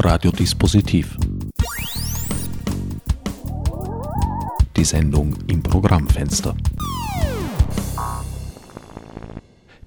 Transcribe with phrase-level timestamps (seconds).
[0.00, 1.16] Radiodispositiv.
[4.76, 6.56] Die Sendung im Programmfenster.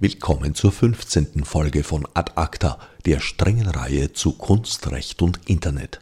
[0.01, 1.45] Willkommen zur 15.
[1.45, 6.01] Folge von Ad Acta, der strengen Reihe zu Kunst, Recht und Internet.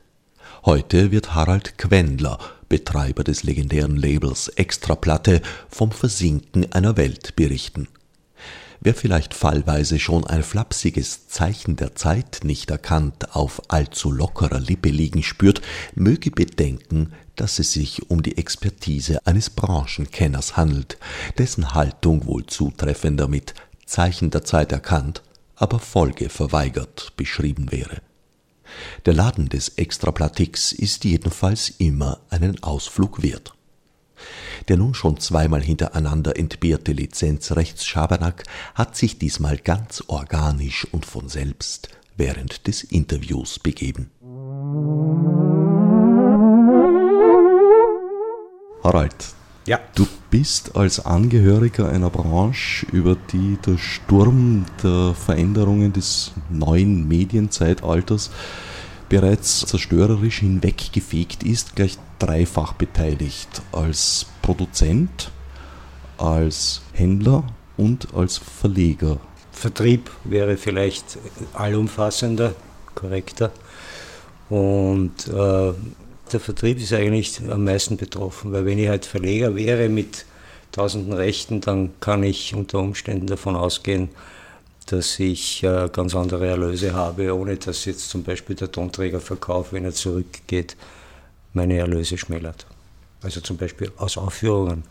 [0.66, 7.88] Heute wird Harald Quendler, Betreiber des legendären Labels Extraplatte, vom Versinken einer Welt berichten.
[8.82, 14.90] Wer vielleicht fallweise schon ein flapsiges Zeichen der Zeit nicht erkannt auf allzu lockerer Lippe
[14.90, 15.62] liegen spürt,
[15.96, 20.98] möge bedenken, dass es sich um die Expertise eines Branchenkenners handelt,
[21.38, 23.54] dessen Haltung wohl zutreffender mit
[23.86, 25.24] Zeichen der Zeit erkannt,
[25.56, 28.02] aber Folge verweigert beschrieben wäre.
[29.06, 33.54] Der Laden des Extraplatix ist jedenfalls immer einen Ausflug wert.
[34.68, 38.44] Der nun schon zweimal hintereinander entbehrte Lizenzrechtsschabernack
[38.76, 44.12] hat sich diesmal ganz organisch und von selbst während des Interviews begeben.
[48.84, 49.16] Harald,
[49.66, 49.80] ja.
[49.96, 58.32] du bist als Angehöriger einer Branche, über die der Sturm der Veränderungen des neuen Medienzeitalters
[59.10, 63.62] bereits zerstörerisch hinweggefegt ist, gleich dreifach beteiligt.
[63.72, 65.32] Als Produzent,
[66.18, 67.44] als Händler
[67.76, 69.20] und als Verleger.
[69.52, 71.18] Vertrieb wäre vielleicht
[71.54, 72.54] allumfassender,
[72.96, 73.52] korrekter.
[74.50, 75.74] Und äh,
[76.32, 80.26] der Vertrieb ist eigentlich am meisten betroffen, weil wenn ich halt Verleger wäre mit
[80.72, 84.10] tausenden Rechten, dann kann ich unter Umständen davon ausgehen,
[84.92, 89.86] dass ich äh, ganz andere Erlöse habe, ohne dass jetzt zum Beispiel der Tonträgerverkauf, wenn
[89.86, 90.76] er zurückgeht,
[91.54, 92.66] meine Erlöse schmälert.
[93.22, 94.84] Also zum Beispiel aus Aufführungen,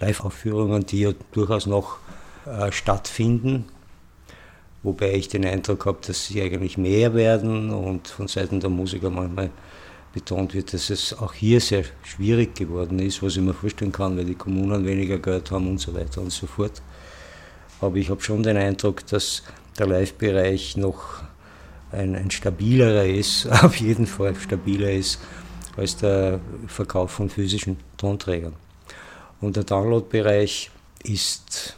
[0.00, 1.98] Live-Aufführungen, die ja durchaus noch
[2.46, 3.64] äh, stattfinden,
[4.82, 9.10] wobei ich den Eindruck habe, dass sie eigentlich mehr werden und von Seiten der Musiker
[9.10, 9.50] manchmal
[10.12, 14.16] betont wird, dass es auch hier sehr schwierig geworden ist, was ich mir vorstellen kann,
[14.16, 16.80] weil die Kommunen weniger Geld haben und so weiter und so fort.
[17.80, 19.42] Aber ich habe schon den Eindruck, dass
[19.78, 21.22] der Live-Bereich noch
[21.92, 25.20] ein, ein stabilerer ist, auf jeden Fall stabiler ist
[25.76, 28.54] als der Verkauf von physischen Tonträgern.
[29.40, 30.70] Und der Download-Bereich
[31.02, 31.76] ist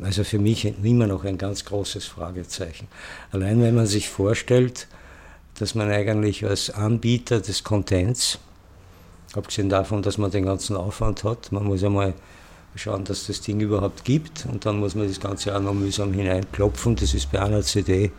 [0.00, 2.88] also für mich immer noch ein ganz großes Fragezeichen.
[3.32, 4.86] Allein wenn man sich vorstellt,
[5.58, 8.38] dass man eigentlich als Anbieter des Contents,
[9.34, 12.14] abgesehen davon, dass man den ganzen Aufwand hat, man muss einmal
[12.74, 16.12] schauen, dass das Ding überhaupt gibt und dann muss man das Ganze auch noch mühsam
[16.12, 16.96] hineinklopfen.
[16.96, 18.12] Das ist bei einer CD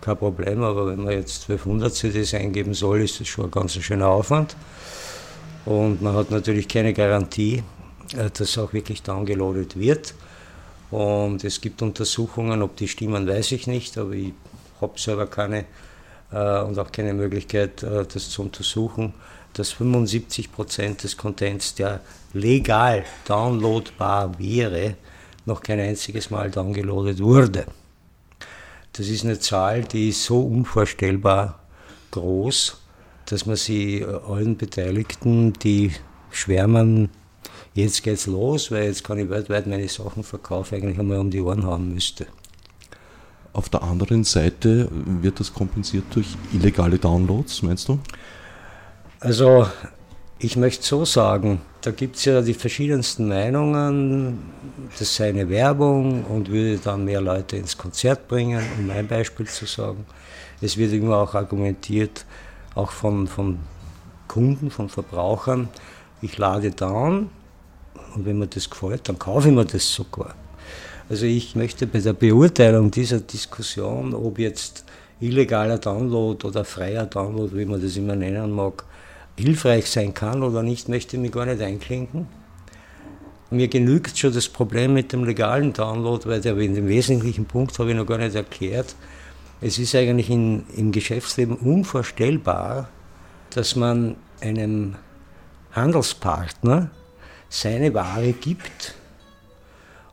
[0.00, 3.74] kein Problem, aber wenn man jetzt 1200 CDs eingeben soll, ist das schon ein ganz
[3.74, 4.56] schöner Aufwand.
[5.64, 7.62] Und man hat natürlich keine Garantie,
[8.16, 10.14] äh, dass auch wirklich downgeloadet wird.
[10.90, 14.32] Und es gibt Untersuchungen, ob die stimmen, weiß ich nicht, aber ich
[14.80, 15.64] habe selber keine
[16.30, 19.14] äh, und auch keine Möglichkeit, äh, das zu untersuchen,
[19.54, 22.00] dass 75 Prozent des Contents, der
[22.32, 24.96] legal downloadbar wäre,
[25.46, 27.66] noch kein einziges Mal downgeloadet wurde.
[28.92, 31.58] Das ist eine Zahl, die ist so unvorstellbar
[32.10, 32.80] groß,
[33.26, 35.92] dass man sie allen Beteiligten, die
[36.30, 37.08] schwärmen,
[37.74, 41.40] jetzt geht's los, weil jetzt kann ich weltweit meine Sachen verkaufen, eigentlich einmal um die
[41.40, 42.26] Ohren haben müsste.
[43.52, 47.98] Auf der anderen Seite wird das kompensiert durch illegale Downloads, meinst du?
[49.24, 49.66] Also
[50.38, 54.38] ich möchte so sagen, da gibt es ja die verschiedensten Meinungen,
[54.98, 59.46] das sei eine Werbung und würde dann mehr Leute ins Konzert bringen, um ein Beispiel
[59.46, 60.04] zu sagen.
[60.60, 62.26] Es wird immer auch argumentiert,
[62.74, 63.60] auch von, von
[64.28, 65.70] Kunden, von Verbrauchern,
[66.20, 67.30] ich lade down
[68.14, 70.34] und wenn mir das gefällt, dann kaufe ich mir das sogar.
[71.08, 74.84] Also ich möchte bei der Beurteilung dieser Diskussion, ob jetzt
[75.18, 78.84] illegaler Download oder freier Download, wie man das immer nennen mag,
[79.36, 82.26] hilfreich sein kann oder nicht, möchte ich mich gar nicht einklinken.
[83.50, 87.78] Mir genügt schon das Problem mit dem legalen Download, weil der in dem wesentlichen Punkt
[87.78, 88.96] habe ich noch gar nicht erklärt.
[89.60, 92.88] Es ist eigentlich in, im Geschäftsleben unvorstellbar,
[93.50, 94.96] dass man einem
[95.72, 96.90] Handelspartner
[97.48, 98.94] seine Ware gibt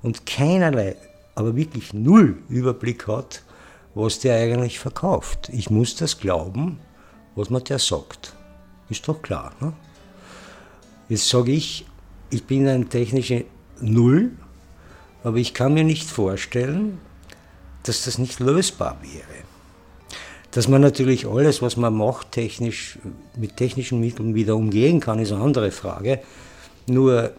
[0.02, 0.96] und keinerlei,
[1.36, 3.44] aber wirklich null Überblick hat,
[3.96, 5.50] was der eigentlich verkauft.
[5.52, 6.80] Ich muss das glauben,
[7.36, 8.34] was man der sagt.
[8.92, 9.54] Ist doch klar.
[9.62, 9.72] Ne?
[11.08, 11.86] Jetzt sage ich,
[12.30, 13.42] ich bin ein technischer
[13.80, 14.32] Null,
[15.24, 17.00] aber ich kann mir nicht vorstellen,
[17.84, 19.44] dass das nicht lösbar wäre.
[20.52, 23.00] Dass man natürlich alles, was man macht, technisch,
[23.38, 26.20] mit technischen Mitteln wieder umgehen kann, ist eine andere Frage.
[26.86, 27.32] Nur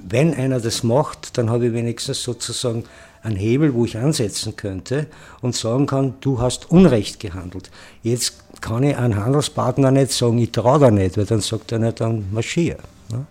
[0.00, 2.84] wenn einer das macht, dann habe ich wenigstens sozusagen
[3.22, 5.08] einen Hebel, wo ich ansetzen könnte
[5.42, 7.70] und sagen kann, du hast Unrecht gehandelt.
[8.02, 11.78] Jetzt kann ich einen Handelspartner nicht sagen, ich traue da nicht, weil dann sagt er
[11.78, 12.76] nicht, dann marschier.
[13.10, 13.26] Ne?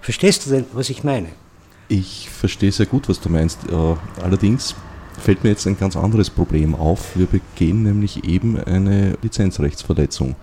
[0.00, 1.28] Verstehst du denn, was ich meine?
[1.88, 3.58] Ich verstehe sehr gut, was du meinst.
[3.70, 4.74] Äh, allerdings
[5.20, 7.16] fällt mir jetzt ein ganz anderes Problem auf.
[7.16, 10.34] Wir begehen nämlich eben eine Lizenzrechtsverletzung.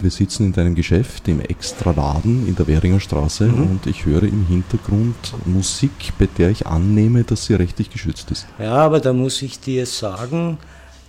[0.00, 3.62] Wir sitzen in deinem Geschäft im Extraladen in der Währinger Straße mhm.
[3.62, 8.46] und ich höre im Hintergrund Musik, bei der ich annehme, dass sie rechtlich geschützt ist.
[8.60, 10.58] Ja, aber da muss ich dir sagen,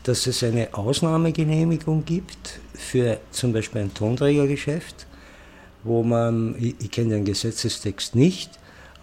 [0.09, 5.06] dass es eine Ausnahmegenehmigung gibt für zum Beispiel ein Tonträgergeschäft,
[5.83, 8.50] wo man, ich, ich kenne den Gesetzestext nicht,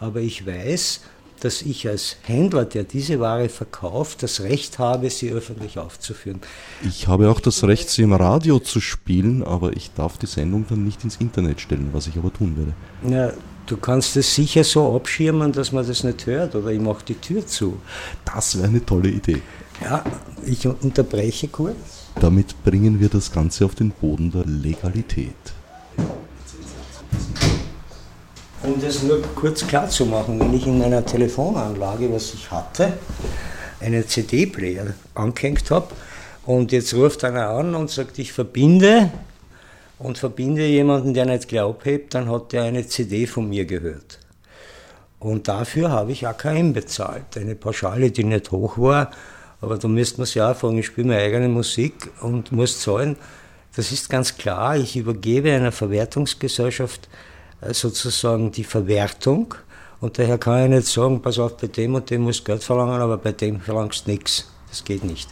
[0.01, 1.03] aber ich weiß,
[1.39, 6.41] dass ich als Händler, der diese Ware verkauft, das Recht habe, sie öffentlich aufzuführen.
[6.83, 10.67] Ich habe auch das Recht, sie im Radio zu spielen, aber ich darf die Sendung
[10.69, 13.15] dann nicht ins Internet stellen, was ich aber tun werde.
[13.15, 13.33] Ja,
[13.67, 17.15] du kannst es sicher so abschirmen, dass man das nicht hört, oder ich mache die
[17.15, 17.79] Tür zu.
[18.25, 19.41] Das wäre eine tolle Idee.
[19.83, 20.03] Ja,
[20.45, 22.07] ich unterbreche kurz.
[22.21, 25.35] Damit bringen wir das Ganze auf den Boden der Legalität.
[28.63, 32.95] Um das nur kurz klar zu machen, wenn ich in meiner Telefonanlage, was ich hatte,
[33.81, 35.89] einen CD-Player angehängt habe
[36.47, 39.13] und jetzt ruft einer an und sagt, ich verbinde
[39.99, 44.19] und verbinde jemanden, der nicht Glaub hebt, dann hat der eine CD von mir gehört.
[45.19, 49.11] Und dafür habe ich AKM bezahlt, eine Pauschale, die nicht hoch war,
[49.61, 53.17] aber da müsste man sich auch fragen, ich spiele meine eigene Musik und muss zahlen.
[53.75, 57.09] Das ist ganz klar, ich übergebe einer Verwertungsgesellschaft
[57.61, 59.55] äh, sozusagen die Verwertung.
[60.01, 63.01] Und daher kann ich nicht sagen, pass auf, bei dem und dem muss Geld verlangen,
[63.01, 64.51] aber bei dem verlangst du nichts.
[64.69, 65.29] Das geht nicht.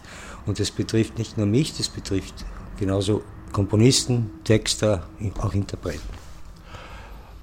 [0.46, 2.44] Und das betrifft nicht nur mich, das betrifft
[2.78, 3.22] genauso
[3.52, 5.06] Komponisten, Texter,
[5.38, 6.23] auch Interpreten.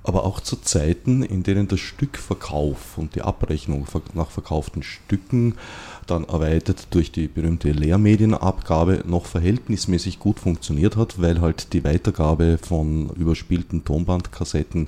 [0.04, 5.56] Aber auch zu Zeiten, in denen der Stückverkauf und die Abrechnung nach verkauften Stücken
[6.08, 12.58] dann erweitert durch die berühmte Lehrmedienabgabe noch verhältnismäßig gut funktioniert hat, weil halt die Weitergabe
[12.58, 14.88] von überspielten Tonbandkassetten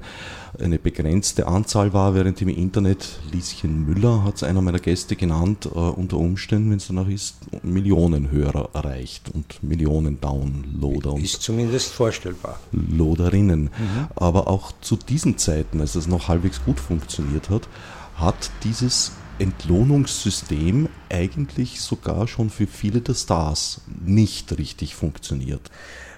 [0.60, 5.66] eine begrenzte Anzahl war, während im Internet, Lieschen Müller hat es einer meiner Gäste genannt,
[5.66, 11.18] äh, unter Umständen, wenn es danach ist, Millionen Hörer erreicht und Millionen Downloader.
[11.18, 12.60] Ist zumindest vorstellbar.
[12.72, 13.64] Loaderinnen.
[13.64, 14.08] Mhm.
[14.16, 17.68] Aber auch zu diesen Zeiten, als es noch halbwegs gut funktioniert hat,
[18.16, 25.70] hat dieses Entlohnungssystem eigentlich sogar schon für viele der Stars nicht richtig funktioniert.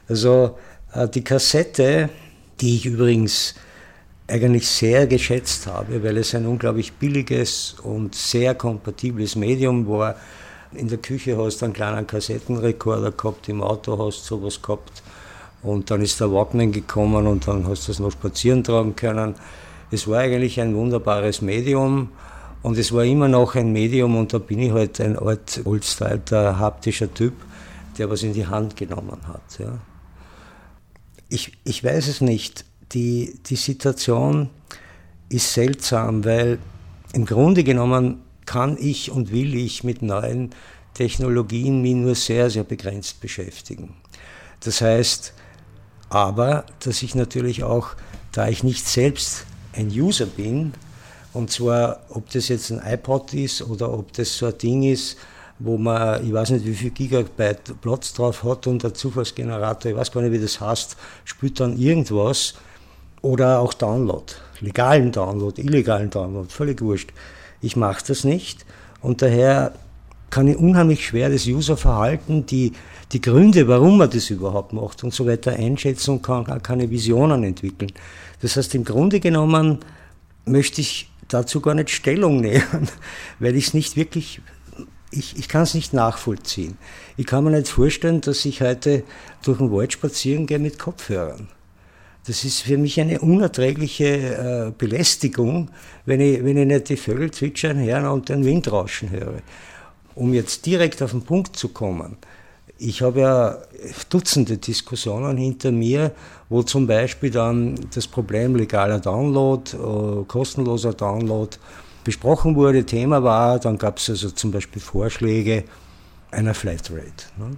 [0.07, 0.57] Also
[0.93, 2.09] äh, die Kassette,
[2.61, 3.55] die ich übrigens
[4.27, 10.15] eigentlich sehr geschätzt habe, weil es ein unglaublich billiges und sehr kompatibles Medium war.
[10.73, 15.03] In der Küche hast du einen kleinen Kassettenrekorder gehabt, im Auto hast du sowas gehabt
[15.65, 19.33] und dann ist der Walkman gekommen und dann hast du es noch spazieren tragen können.
[19.91, 22.09] Es war eigentlich ein wunderbares Medium
[22.61, 26.59] und es war immer noch ein Medium und da bin ich halt ein alt, oldstylter,
[26.59, 27.33] haptischer Typ,
[27.97, 29.59] der was in die Hand genommen hat.
[29.59, 29.79] Ja.
[31.29, 32.65] Ich, ich weiß es nicht.
[32.91, 34.49] Die, die Situation
[35.29, 36.59] ist seltsam, weil
[37.13, 40.51] im Grunde genommen kann ich und will ich mit neuen
[40.93, 43.95] Technologien mich nur sehr, sehr begrenzt beschäftigen.
[44.59, 45.33] Das heißt
[46.15, 47.89] aber, dass ich natürlich auch,
[48.31, 50.71] da ich nicht selbst ein User bin,
[51.33, 55.17] und zwar, ob das jetzt ein iPod ist oder ob das so ein Ding ist,
[55.59, 59.97] wo man, ich weiß nicht, wie viel Gigabyte Platz drauf hat und der Zufallsgenerator, ich
[59.97, 60.95] weiß gar nicht, wie das heißt,
[61.25, 62.53] spielt dann irgendwas.
[63.21, 64.23] Oder auch Download,
[64.61, 67.11] legalen Download, illegalen Download, völlig wurscht.
[67.59, 68.65] Ich mache das nicht
[69.01, 69.73] und daher
[70.29, 72.71] kann ich unheimlich schwer das Userverhalten, die,
[73.11, 77.43] die Gründe, warum man das überhaupt macht und so weiter einschätzen kann auch keine Visionen
[77.43, 77.91] entwickeln.
[78.41, 79.79] Das heißt, im Grunde genommen
[80.45, 82.89] möchte ich dazu gar nicht Stellung nehmen,
[83.39, 84.41] weil ich es nicht wirklich,
[85.11, 86.77] ich, ich kann es nicht nachvollziehen.
[87.17, 89.03] Ich kann mir nicht vorstellen, dass ich heute
[89.43, 91.47] durch den Wald spazieren gehe mit Kopfhörern.
[92.27, 95.69] Das ist für mich eine unerträgliche äh, Belästigung,
[96.05, 99.41] wenn ich, wenn ich nicht die Vögel zwitschern höre und den Wind rauschen höre.
[100.15, 102.17] Um jetzt direkt auf den Punkt zu kommen,
[102.77, 103.57] ich habe ja
[104.09, 106.11] Dutzende Diskussionen hinter mir,
[106.49, 111.55] wo zum Beispiel dann das Problem legaler Download, äh, kostenloser Download
[112.03, 113.59] besprochen wurde, Thema war.
[113.59, 115.63] Dann gab es also zum Beispiel Vorschläge
[116.31, 117.25] einer Flatrate.
[117.37, 117.57] Ne?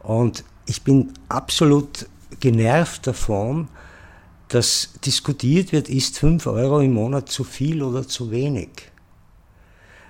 [0.00, 2.06] Und ich bin absolut
[2.40, 3.68] genervt davon,
[4.48, 8.70] dass diskutiert wird, ist 5 Euro im Monat zu viel oder zu wenig.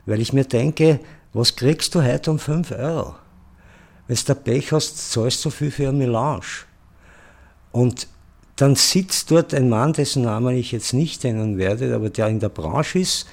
[0.04, 1.00] Weil ich mir denke,
[1.32, 3.14] was kriegst du heute um 5 Euro?
[4.12, 6.66] Wenn du Pech hast, zahlst du viel für eine Melange.
[7.70, 8.08] Und
[8.56, 12.38] dann sitzt dort ein Mann, dessen Namen ich jetzt nicht nennen werde, aber der in
[12.38, 13.26] der Branche ist,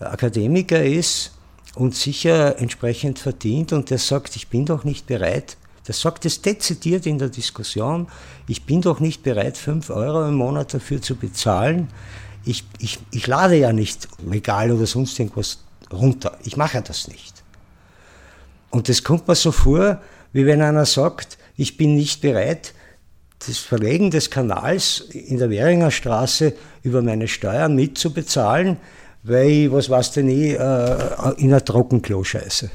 [0.00, 1.30] Akademiker ist
[1.76, 5.56] und sicher entsprechend verdient und der sagt, ich bin doch nicht bereit,
[5.86, 8.08] der sagt es dezidiert in der Diskussion,
[8.48, 11.86] ich bin doch nicht bereit, 5 Euro im Monat dafür zu bezahlen.
[12.44, 15.60] Ich, ich, ich lade ja nicht legal oder sonst irgendwas
[15.92, 16.36] runter.
[16.42, 17.44] Ich mache das nicht.
[18.70, 20.00] Und das kommt mir so vor,
[20.36, 22.74] wie wenn einer sagt, ich bin nicht bereit,
[23.46, 26.52] das Verlegen des Kanals in der Währinger Straße
[26.82, 28.76] über meine Steuern mitzubezahlen,
[29.22, 32.68] weil ich, was weiß denn ich, äh, in ein Trockenklo scheiße.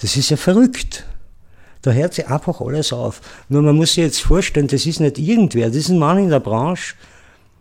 [0.00, 1.06] Das ist ja verrückt.
[1.82, 3.20] Da hört sich einfach alles auf.
[3.48, 6.30] Nur man muss sich jetzt vorstellen, das ist nicht irgendwer, das ist ein Mann in
[6.30, 6.96] der Branche,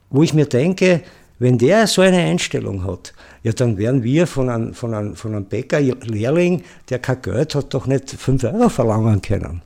[0.10, 1.02] wo ich mir denke,
[1.44, 5.36] wenn der so eine Einstellung hat, ja, dann werden wir von einem, von einem, von
[5.36, 9.62] einem Bäckerlehrling, der kein Geld hat, doch nicht 5 Euro verlangen können.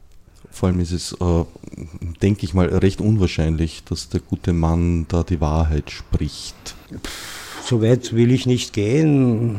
[0.50, 1.44] Vor allem ist es, äh,
[2.24, 6.56] denke ich mal, recht unwahrscheinlich, dass der gute Mann da die Wahrheit spricht.
[7.64, 9.58] So weit will ich nicht gehen.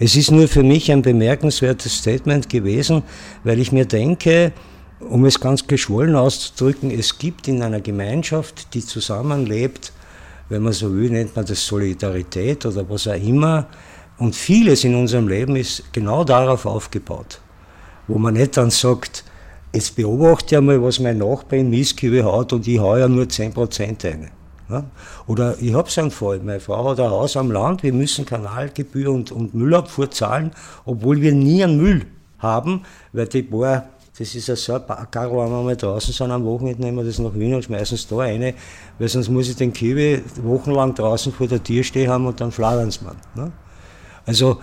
[0.00, 3.04] Es ist nur für mich ein bemerkenswertes Statement gewesen,
[3.44, 4.52] weil ich mir denke,
[4.98, 9.92] um es ganz geschwollen auszudrücken, es gibt in einer Gemeinschaft, die zusammenlebt,
[10.48, 13.66] wenn man so will, nennt man das Solidarität oder was auch immer.
[14.18, 17.40] Und vieles in unserem Leben ist genau darauf aufgebaut,
[18.06, 19.24] wo man nicht dann sagt,
[19.74, 23.24] Jetzt beobachte ich einmal, was mein Nachbar in Mistkübel hat und ich haue ja nur
[23.24, 24.30] 10% rein.
[24.70, 24.84] Ja?
[25.26, 28.24] Oder ich habe so einen Fall, meine Frau hat ein Haus am Land, wir müssen
[28.24, 30.52] Kanalgebühr und, und Müllabfuhr zahlen,
[30.84, 32.06] obwohl wir nie einen Müll
[32.38, 32.82] haben,
[33.12, 36.44] weil die paar, das ist ja so ein Karo, wenn wir mal draußen sind am
[36.44, 38.54] Wochenende, nehmen wir das nach Wien und schmeißen es da rein,
[38.98, 42.52] weil sonst muss ich den Kiwi wochenlang draußen vor der Tür stehen haben und dann
[42.52, 43.16] fladern sie mir.
[43.34, 43.52] Ne?
[44.26, 44.60] Also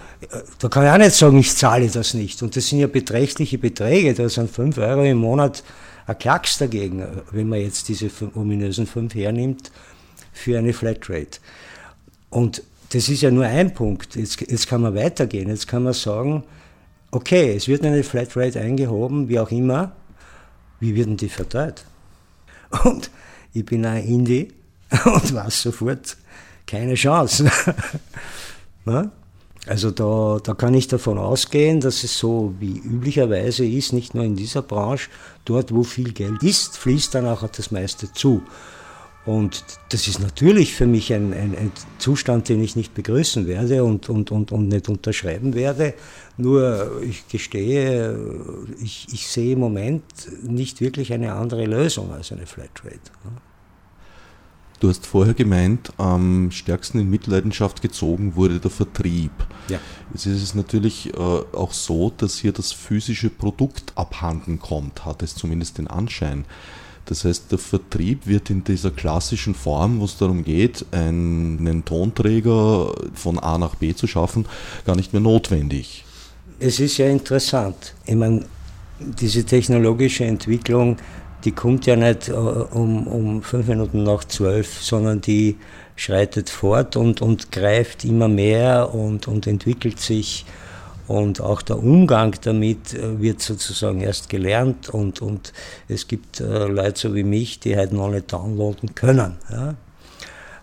[0.59, 2.41] da kann ich auch nicht sagen, ich zahle das nicht.
[2.41, 4.13] Und das sind ja beträchtliche Beträge.
[4.13, 5.63] Da sind 5 Euro im Monat
[6.07, 9.71] ein Klacks dagegen, wenn man jetzt diese ominösen 5 hernimmt
[10.33, 11.39] für eine Flatrate.
[12.29, 14.15] Und das ist ja nur ein Punkt.
[14.15, 15.49] Jetzt, jetzt kann man weitergehen.
[15.49, 16.43] Jetzt kann man sagen,
[17.11, 19.91] okay, es wird eine Flatrate eingehoben, wie auch immer.
[20.79, 21.85] Wie wird denn die verteilt?
[22.83, 23.11] Und
[23.53, 24.51] ich bin ein Indie
[25.05, 26.17] und weiß sofort,
[26.65, 27.51] keine Chance.
[28.85, 29.11] ne?
[29.67, 34.23] Also da, da kann ich davon ausgehen, dass es so wie üblicherweise ist, nicht nur
[34.23, 35.09] in dieser Branche,
[35.45, 38.41] dort wo viel Geld ist, fließt dann auch das meiste zu.
[39.25, 43.83] Und das ist natürlich für mich ein, ein, ein Zustand, den ich nicht begrüßen werde
[43.83, 45.93] und, und, und, und nicht unterschreiben werde.
[46.37, 48.17] Nur ich gestehe,
[48.81, 50.03] ich, ich sehe im Moment
[50.41, 52.99] nicht wirklich eine andere Lösung als eine Flatrate.
[54.79, 59.31] Du hast vorher gemeint, am stärksten in Mitleidenschaft gezogen wurde der Vertrieb.
[59.69, 59.77] Ja.
[60.11, 65.21] Jetzt ist es natürlich äh, auch so, dass hier das physische Produkt abhanden kommt, hat
[65.21, 66.45] es zumindest den Anschein.
[67.11, 72.93] Das heißt, der Vertrieb wird in dieser klassischen Form, wo es darum geht, einen Tonträger
[73.13, 74.45] von A nach B zu schaffen,
[74.85, 76.05] gar nicht mehr notwendig.
[76.57, 77.95] Es ist ja interessant.
[78.05, 78.45] Ich meine,
[78.99, 80.95] diese technologische Entwicklung
[81.43, 85.57] die kommt ja nicht äh, um, um fünf Minuten nach zwölf, sondern die
[85.95, 90.45] schreitet fort und, und greift immer mehr und, und entwickelt sich.
[91.11, 95.51] Und auch der Umgang damit äh, wird sozusagen erst gelernt und, und
[95.89, 99.35] es gibt äh, Leute so wie mich, die halt noch nicht downloaden können.
[99.51, 99.75] Ja.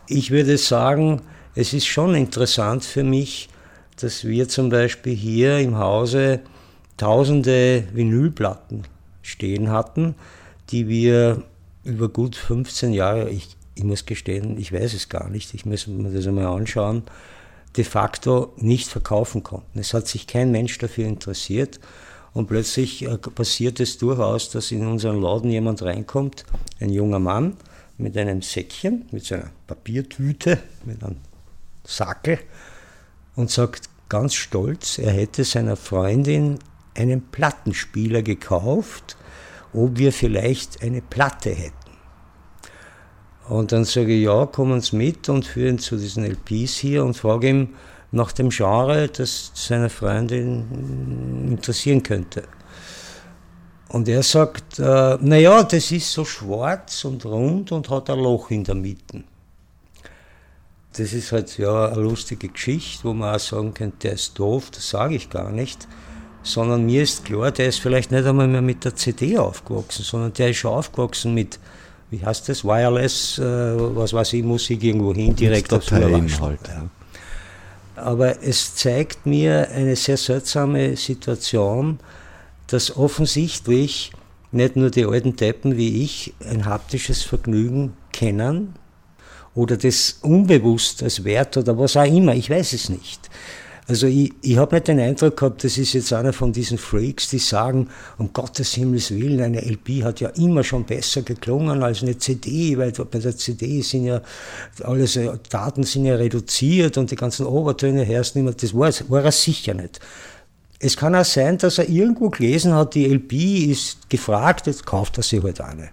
[0.09, 1.21] Ich würde sagen,
[1.55, 3.51] es ist schon interessant für mich,
[4.01, 6.41] dass wir zum Beispiel hier im Hause
[6.97, 8.85] tausende Vinylplatten
[9.21, 10.15] stehen hatten,
[10.71, 11.43] die wir
[11.85, 15.87] über gut 15 Jahre, ich, ich muss gestehen, ich weiß es gar nicht, ich muss
[15.87, 17.03] mir das einmal anschauen,
[17.79, 19.79] de facto nicht verkaufen konnten.
[19.79, 21.81] Es hat sich kein Mensch dafür interessiert
[22.35, 26.45] und plötzlich äh, passiert es durchaus, dass in unseren Laden jemand reinkommt,
[26.81, 27.57] ein junger Mann
[27.97, 31.17] mit einem Säckchen, mit seiner Papiertüte, mit einem
[31.85, 32.39] Sackel
[33.35, 36.59] und sagt ganz stolz, er hätte seiner Freundin
[36.95, 39.17] einen Plattenspieler gekauft
[39.73, 41.78] ob wir vielleicht eine Platte hätten.
[43.49, 47.17] Und dann sage ich, ja, kommen Sie mit und führen zu diesen LPs hier und
[47.17, 47.69] frage ihm
[48.11, 52.45] nach dem Genre, das seine Freundin interessieren könnte.
[53.89, 58.51] Und er sagt, äh, naja, das ist so schwarz und rund und hat ein Loch
[58.51, 59.25] in der Mitte.
[60.97, 64.71] Das ist halt ja eine lustige Geschichte, wo man auch sagen könnte, der ist doof,
[64.71, 65.89] das sage ich gar nicht
[66.43, 70.33] sondern mir ist klar, der ist vielleicht nicht einmal mehr mit der CD aufgewachsen, sondern
[70.33, 71.59] der ist schon aufgewachsen mit,
[72.11, 76.61] wie heißt das, Wireless, äh, was weiß ich, Musik irgendwo hin, direkt aufs Dateien halt.
[76.67, 76.89] Ja.
[77.97, 81.99] Aber es zeigt mir eine sehr seltsame Situation,
[82.69, 84.13] dass offensichtlich
[84.53, 88.75] nicht nur die alten Deppen wie ich ein haptisches Vergnügen kennen
[89.55, 93.29] oder das unbewusst als Wert oder was auch immer, ich weiß es nicht.
[93.89, 97.31] Also ich, ich habe nicht den Eindruck gehabt, das ist jetzt einer von diesen Freaks,
[97.31, 102.03] die sagen, um Gottes Himmels Willen, eine LP hat ja immer schon besser geklungen als
[102.03, 104.21] eine CD, weil bei der CD sind ja
[104.83, 109.25] alles, äh, Daten sind ja reduziert und die ganzen Obertöne herrschen immer, das war, war
[109.25, 110.01] er sicher nicht.
[110.81, 115.17] Es kann auch sein, dass er irgendwo gelesen hat, die LP ist gefragt, jetzt kauft
[115.17, 115.89] er sie halt eine.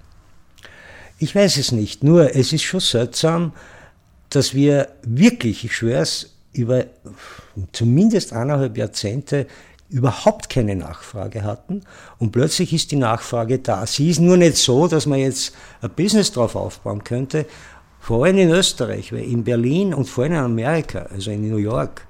[1.18, 3.54] Ich weiß es nicht, nur es ist schon seltsam,
[4.30, 6.86] dass wir wirklich, ich schwöre es, über
[7.72, 9.48] zumindest eineinhalb Jahrzehnte
[9.90, 11.82] überhaupt keine Nachfrage hatten
[12.18, 13.86] und plötzlich ist die Nachfrage da.
[13.86, 17.46] Sie ist nur nicht so, dass man jetzt ein Business drauf aufbauen könnte,
[18.00, 21.58] vor allem in Österreich, weil in Berlin und vor allem in Amerika, also in New
[21.58, 22.06] York,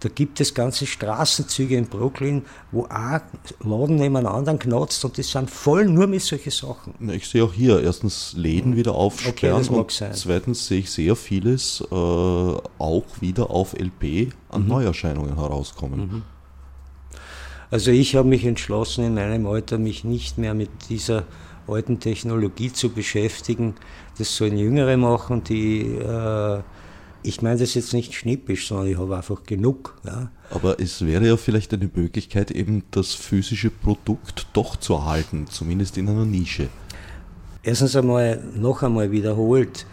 [0.00, 3.20] da gibt es ganze Straßenzüge in Brooklyn, wo ein
[3.60, 6.94] Laden nebeneinander knotzt und die sind voll nur mit solchen Sachen.
[7.10, 10.12] Ich sehe auch hier erstens Läden wieder aufsperren okay, und sein.
[10.14, 14.68] zweitens sehe ich sehr vieles äh, auch wieder auf LP an mhm.
[14.68, 16.00] Neuerscheinungen herauskommen.
[16.00, 16.22] Mhm.
[17.70, 21.24] Also ich habe mich entschlossen, in meinem Alter mich nicht mehr mit dieser
[21.66, 23.74] alten Technologie zu beschäftigen.
[24.16, 26.60] Das sollen Jüngere machen, die äh,
[27.28, 29.94] ich meine das jetzt nicht schnippisch, sondern ich habe einfach genug.
[30.04, 30.30] Ja.
[30.50, 35.98] Aber es wäre ja vielleicht eine Möglichkeit, eben das physische Produkt doch zu erhalten, zumindest
[35.98, 36.68] in einer Nische.
[37.62, 39.84] Erstens einmal, noch einmal wiederholt,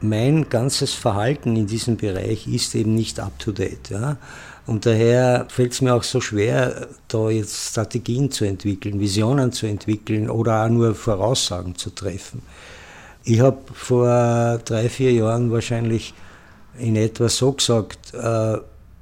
[0.00, 3.90] mein ganzes Verhalten in diesem Bereich ist eben nicht up-to-date.
[3.90, 4.16] Ja.
[4.66, 9.66] Und daher fällt es mir auch so schwer, da jetzt Strategien zu entwickeln, Visionen zu
[9.66, 12.42] entwickeln oder auch nur Voraussagen zu treffen.
[13.22, 16.14] Ich habe vor drei, vier Jahren wahrscheinlich
[16.78, 18.58] in etwa so gesagt, äh,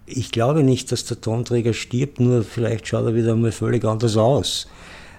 [0.06, 4.16] ich glaube nicht, dass der Tonträger stirbt, nur vielleicht schaut er wieder mal völlig anders
[4.16, 4.68] aus.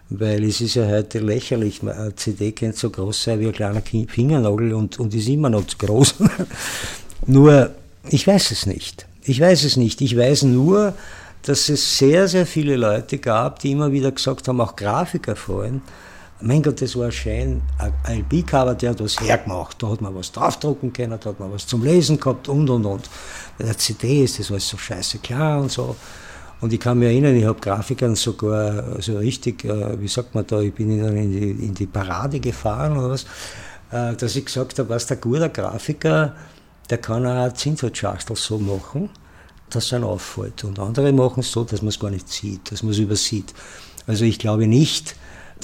[0.09, 3.81] Weil es ist ja heute lächerlich, eine CD könnte so groß sein wie ein kleiner
[3.81, 6.15] Fingernagel und, und ist immer noch zu groß.
[7.27, 7.71] nur,
[8.09, 9.05] ich weiß es nicht.
[9.25, 9.99] Ich weiß es nicht.
[9.99, 10.93] Ich weiß nur,
[11.41, 15.81] dass es sehr, sehr viele Leute gab, die immer wieder gesagt haben, auch Grafiker vorhin,
[16.41, 19.81] mein Gott, das war Schein, ein LP-Cover, der hat was hergemacht.
[19.81, 22.85] Da hat man was draufdrucken können, da hat man was zum Lesen gehabt und und
[22.85, 23.09] und.
[23.57, 25.95] Bei der CD ist das alles so scheiße klar und so.
[26.59, 30.45] Und ich kann mich erinnern, ich habe Grafikern sogar so richtig, äh, wie sagt man
[30.47, 33.25] da, ich bin ihnen in die, in die Parade gefahren oder was,
[33.91, 36.35] äh, dass ich gesagt habe, was der gute Grafiker,
[36.89, 39.09] der kann auch Zinsholzschachtel so machen,
[39.69, 40.63] dass er auffällt.
[40.63, 43.53] Und andere machen es so, dass man es gar nicht sieht, dass man es übersieht.
[44.07, 45.15] Also ich glaube nicht,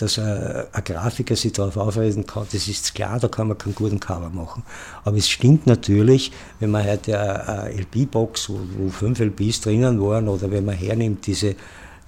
[0.02, 3.76] dass ein, ein Grafiker sich darauf aufreden kann, das ist klar, da kann man keinen
[3.76, 4.64] guten Cover machen.
[5.04, 10.28] Aber es stimmt natürlich, wenn man heute eine LP-Box, wo, wo fünf LPs drinnen waren,
[10.28, 11.56] oder wenn man hernimmt, diese,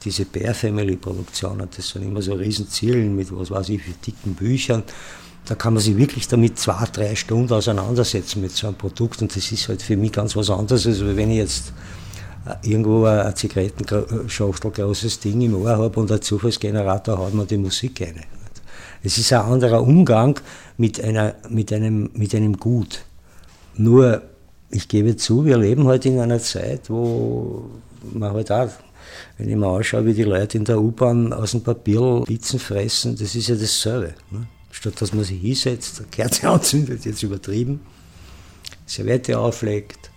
[0.04, 4.34] diese Bear Family Produktionen, das sind immer so Riesenzielen mit, was weiß ich, wie dicken
[4.36, 4.84] Büchern.
[5.46, 9.36] Da kann man sich wirklich damit zwei, drei Stunden auseinandersetzen mit so einem Produkt und
[9.36, 11.74] das ist halt für mich ganz was anderes, als wenn ich jetzt
[12.64, 18.02] irgendwo ein Zigarettenschachtel großes Ding im Ohr habe und ein Zufallsgenerator haut mir die Musik
[18.02, 18.22] rein.
[19.04, 20.40] Es ist ein anderer Umgang
[20.78, 23.04] mit, einer, mit, einem, mit einem Gut.
[23.78, 24.22] Nur,
[24.70, 27.70] ich gebe zu, wir leben heute in einer Zeit, wo
[28.14, 28.70] man halt auch,
[29.38, 33.16] wenn ich mir anschaue, wie die Leute in der U-Bahn aus dem Papier Pizzen fressen,
[33.16, 34.16] das ist ja dasselbe.
[34.32, 34.48] Ne?
[34.72, 37.82] Statt dass man sich hinsetzt, eine Kerze anzündet, jetzt übertrieben,
[38.86, 40.12] Serviette auflegt,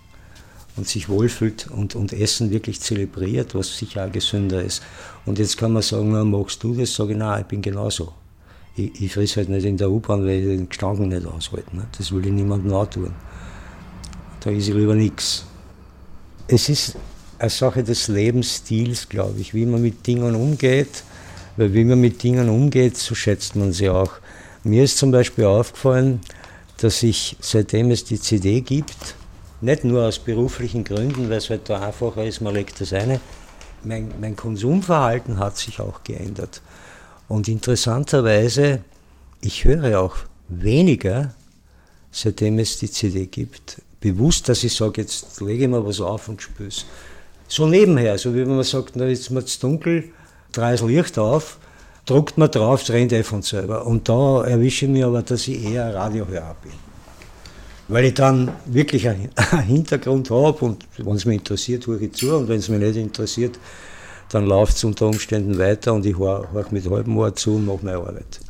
[0.78, 4.82] und sich wohlfühlt und, und Essen wirklich zelebriert, was sicher auch gesünder ist.
[5.26, 6.94] Und jetzt kann man sagen, na, magst du das?
[6.94, 8.12] Sage ich, nein, ich bin genauso.
[8.76, 11.76] Ich, ich friss halt nicht in der U-Bahn, weil ich den Gestanken nicht aushalte.
[11.76, 11.86] Ne?
[11.98, 13.12] Das will ich niemandem antun.
[14.40, 15.44] Da ist ich lieber nichts.
[16.46, 16.94] Es ist
[17.38, 21.02] eine Sache des Lebensstils, glaube ich, wie man mit Dingen umgeht.
[21.56, 24.12] Weil wie man mit Dingen umgeht, so schätzt man sie auch.
[24.62, 26.20] Mir ist zum Beispiel aufgefallen,
[26.76, 29.16] dass ich, seitdem es die CD gibt,
[29.60, 33.20] nicht nur aus beruflichen Gründen, weil es halt da einfacher ist, man legt das eine.
[33.84, 36.62] Mein, mein Konsumverhalten hat sich auch geändert.
[37.28, 38.80] Und interessanterweise,
[39.40, 40.16] ich höre auch
[40.48, 41.34] weniger,
[42.10, 46.28] seitdem es die CD gibt, bewusst, dass ich sage, jetzt lege ich mir was auf
[46.28, 46.70] und spüre.
[47.48, 50.10] So nebenher, so wie wenn man sagt, na, jetzt es dunkel,
[50.52, 51.58] drei das Licht auf,
[52.06, 53.86] druckt man drauf, es rennt eh von selber.
[53.86, 56.87] Und da erwische ich mich aber, dass ich eher Radiohörer bin
[57.88, 59.30] weil ich dann wirklich einen
[59.66, 62.36] Hintergrund habe und wenn es mich interessiert, höre ich zu.
[62.36, 63.58] Und wenn es mich nicht interessiert,
[64.28, 67.84] dann läuft es unter Umständen weiter und ich höre mit halbem Ohr zu und mache
[67.84, 68.40] meine Arbeit.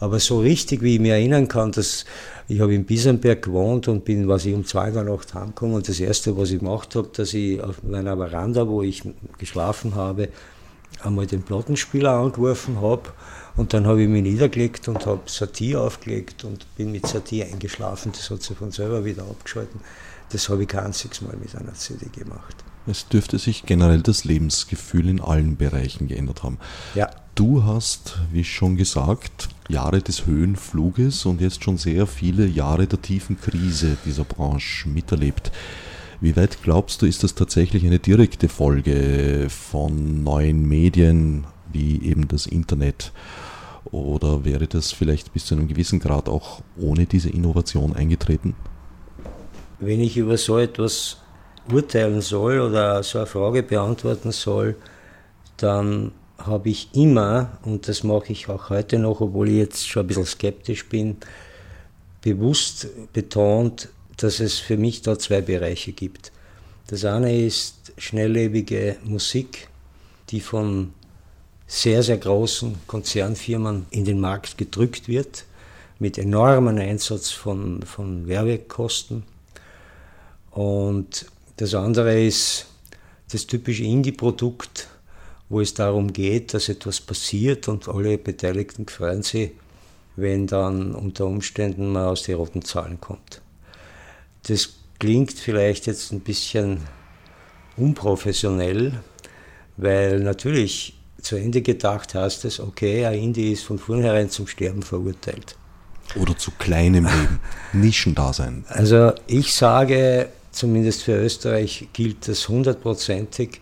[0.00, 2.04] Aber so richtig, wie ich mich erinnern kann, dass
[2.48, 5.76] ich habe in Biesenberg gewohnt und bin, was ich um zwei in der Nacht heimgekommen.
[5.76, 9.02] Und das erste, was ich gemacht habe, dass ich auf meiner Veranda, wo ich
[9.38, 10.30] geschlafen habe,
[11.04, 13.10] einmal den Plattenspieler angeworfen habe
[13.60, 18.10] und dann habe ich mich niedergelegt und habe Satie aufgelegt und bin mit Satie eingeschlafen.
[18.12, 19.80] Das hat sich von selber wieder abgeschalten.
[20.30, 22.56] Das habe ich kein einziges Mal mit einer CD gemacht.
[22.86, 26.56] Es dürfte sich generell das Lebensgefühl in allen Bereichen geändert haben.
[26.94, 27.10] Ja.
[27.34, 33.02] Du hast, wie schon gesagt, Jahre des Höhenfluges und jetzt schon sehr viele Jahre der
[33.02, 35.52] tiefen Krise dieser Branche miterlebt.
[36.22, 42.26] Wie weit glaubst du, ist das tatsächlich eine direkte Folge von neuen Medien wie eben
[42.26, 43.12] das Internet?
[43.84, 48.54] Oder wäre das vielleicht bis zu einem gewissen Grad auch ohne diese Innovation eingetreten?
[49.78, 51.16] Wenn ich über so etwas
[51.72, 54.76] urteilen soll oder so eine Frage beantworten soll,
[55.56, 60.04] dann habe ich immer, und das mache ich auch heute noch, obwohl ich jetzt schon
[60.04, 61.16] ein bisschen skeptisch bin,
[62.22, 66.32] bewusst betont, dass es für mich da zwei Bereiche gibt.
[66.88, 69.68] Das eine ist schnelllebige Musik,
[70.30, 70.92] die von
[71.70, 75.44] sehr, sehr großen Konzernfirmen in den Markt gedrückt wird,
[76.00, 79.22] mit enormem Einsatz von, von Werbekosten.
[80.50, 81.26] Und
[81.58, 82.66] das andere ist
[83.30, 84.88] das typische Indie-Produkt,
[85.48, 89.52] wo es darum geht, dass etwas passiert und alle Beteiligten freuen sich,
[90.16, 93.42] wenn dann unter Umständen man aus den roten Zahlen kommt.
[94.48, 96.80] Das klingt vielleicht jetzt ein bisschen
[97.76, 98.98] unprofessionell,
[99.76, 104.82] weil natürlich zu Ende gedacht heißt es, okay, ein Indie ist von vornherein zum Sterben
[104.82, 105.56] verurteilt.
[106.16, 107.40] Oder zu kleinem Leben,
[107.72, 108.64] Nischendasein.
[108.68, 113.60] Also ich sage, zumindest für Österreich gilt das hundertprozentig,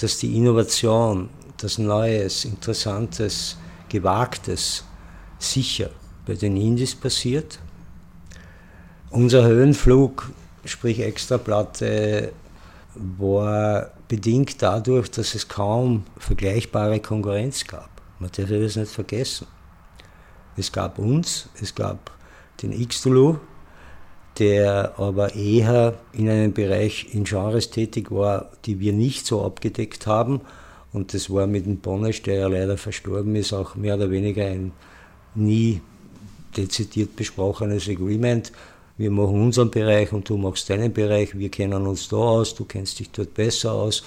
[0.00, 3.56] dass die Innovation, das Neues, Interessantes,
[3.88, 4.84] Gewagtes
[5.38, 5.90] sicher
[6.26, 7.58] bei den Indies passiert.
[9.10, 10.30] Unser Höhenflug,
[10.64, 12.32] sprich Extraplatte,
[12.94, 17.90] war bedingt dadurch, dass es kaum vergleichbare Konkurrenz gab.
[18.18, 19.46] Man darf das nicht vergessen.
[20.56, 22.10] Es gab uns, es gab
[22.62, 23.36] den Xtulu,
[24.38, 30.06] der aber eher in einem Bereich in Genres tätig war, die wir nicht so abgedeckt
[30.06, 30.40] haben.
[30.92, 34.46] Und das war mit dem Bonnesch, der ja leider verstorben ist, auch mehr oder weniger
[34.46, 34.72] ein
[35.34, 35.80] nie
[36.56, 38.52] dezidiert besprochenes Agreement.
[38.98, 41.38] Wir machen unseren Bereich und du machst deinen Bereich.
[41.38, 44.02] Wir kennen uns da aus, du kennst dich dort besser aus.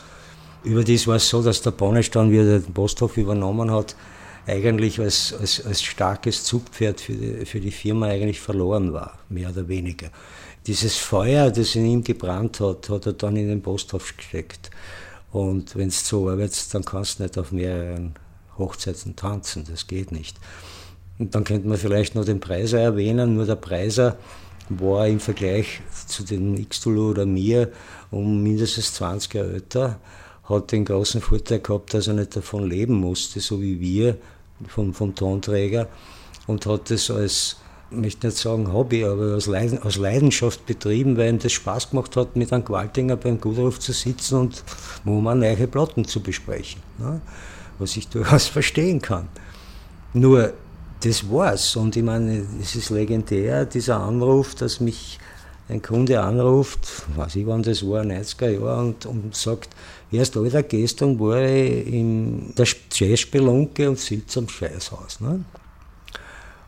[0.66, 3.96] Überdies war es so, dass der Bonnesch dann, wie er den Posthof übernommen hat,
[4.46, 9.50] eigentlich als, als, als starkes Zugpferd für die, für die Firma eigentlich verloren war, mehr
[9.50, 10.10] oder weniger.
[10.68, 14.72] Dieses Feuer, das in ihm gebrannt hat, hat er dann in den Posthof gesteckt.
[15.32, 18.16] Und wenn es so arbeitest, dann kannst du nicht auf mehreren
[18.58, 20.36] Hochzeiten tanzen, das geht nicht.
[21.18, 24.18] Und dann könnte man vielleicht noch den Preiser erwähnen, nur der Preiser
[24.80, 27.72] war im Vergleich zu den Xtulu oder mir
[28.12, 30.00] um mindestens 20 Jahre älter
[30.44, 34.18] hat den großen Vorteil gehabt, dass er nicht davon leben musste, so wie wir
[34.68, 35.88] vom, vom Tonträger
[36.48, 37.58] und hat das als,
[37.90, 41.92] ich möchte nicht sagen Hobby, aber als, Leiden, als Leidenschaft betrieben, weil ihm das Spaß
[41.92, 44.64] gemacht hat, mit einem Gewaltinger beim Gutruf zu sitzen und
[45.04, 47.22] wo man neue Platten zu besprechen, ne?
[47.80, 49.30] was ich durchaus verstehen kann.
[50.14, 50.54] Nur,
[51.02, 51.76] das war's.
[51.76, 55.20] Und ich meine, es ist legendär, dieser Anruf, dass mich
[55.70, 59.70] ein Kunde anruft, weiß ich wann das war, 90er Jahre, und, und sagt,
[60.12, 65.22] erst alter, gestern war ich in der Jazzspelunke und sitze am Scheißhaus.
[65.22, 65.44] Ne?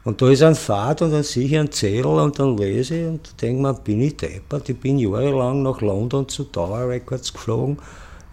[0.06, 3.08] Und da ist ein Fahrt und dann sehe ich einen Zettel und dann lese ich
[3.08, 7.78] und denke mir, bin ich deppert, ich bin jahrelang nach London zu Tower Records geflogen,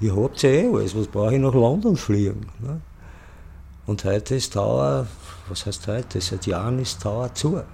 [0.00, 2.46] ich hab's ja eh alles, was brauche ich nach London fliegen?
[2.60, 2.80] Ne?
[3.86, 5.06] Und heute ist Tower,
[5.50, 7.50] was heißt heute, seit Jahren ist Tower zu.
[7.50, 7.64] Ne?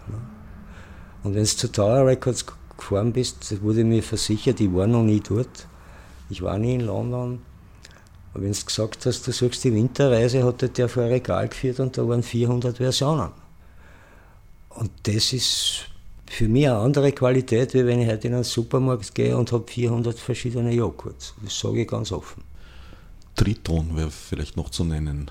[1.23, 2.45] Und wenn du zu Tower Records
[2.77, 5.67] gefahren bist, wurde mir versichert, ich war noch nie dort.
[6.29, 7.41] Ich war nie in London.
[8.33, 11.49] Aber wenn du gesagt hast, du suchst die Winterreise, hat er der vor ein Regal
[11.49, 13.31] geführt und da waren 400 Versionen.
[14.71, 15.87] Und das ist
[16.27, 19.65] für mich eine andere Qualität, wie wenn ich heute in einen Supermarkt gehe und habe
[19.67, 21.35] 400 verschiedene Joghurts.
[21.43, 22.43] Das sage ich ganz offen.
[23.37, 25.31] Triton wäre vielleicht noch zu nennen.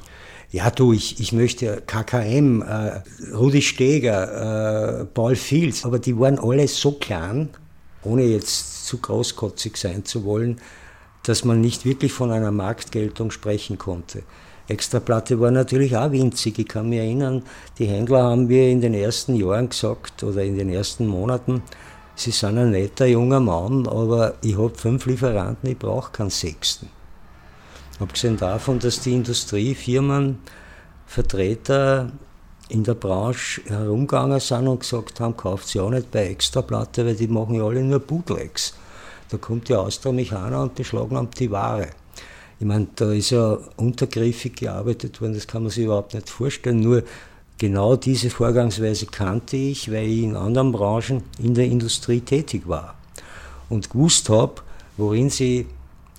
[0.52, 3.02] Ja, du, ich, ich möchte KKM, äh,
[3.34, 7.50] Rudi Steger, äh, Paul Fields, aber die waren alle so klein,
[8.04, 10.62] ohne jetzt zu großkotzig sein zu wollen,
[11.24, 14.24] dass man nicht wirklich von einer Marktgeltung sprechen konnte.
[14.68, 16.58] Extraplatte war natürlich auch winzig.
[16.58, 17.44] Ich kann mich erinnern,
[17.78, 21.62] die Händler haben mir in den ersten Jahren gesagt oder in den ersten Monaten,
[22.18, 26.88] Sie sind ein netter junger Mann, aber ich habe fünf Lieferanten, ich brauche keinen sechsten.
[28.00, 30.40] Abgesehen davon, dass die Industriefirmen,
[31.08, 32.12] Vertreter
[32.68, 37.16] in der Branche herumgegangen sind und gesagt haben, kauft sie auch nicht bei Extraplatte, weil
[37.16, 38.74] die machen ja alle nur Bootlegs.
[39.30, 41.90] Da kommt die Austro-Mechaner und beschlagnahmen die Ware.
[42.60, 46.80] Ich meine, da ist ja untergriffig gearbeitet worden, das kann man sich überhaupt nicht vorstellen.
[46.80, 47.04] Nur
[47.58, 52.96] genau diese Vorgangsweise kannte ich, weil ich in anderen Branchen in der Industrie tätig war
[53.70, 54.56] und gewusst habe,
[54.98, 55.68] worin sie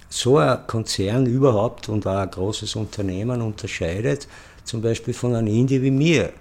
[0.09, 4.29] so ein Konzern überhaupt und auch ein großes Unternehmen unterscheidet,
[4.64, 6.33] zum Beispiel von einem Indie wie mir.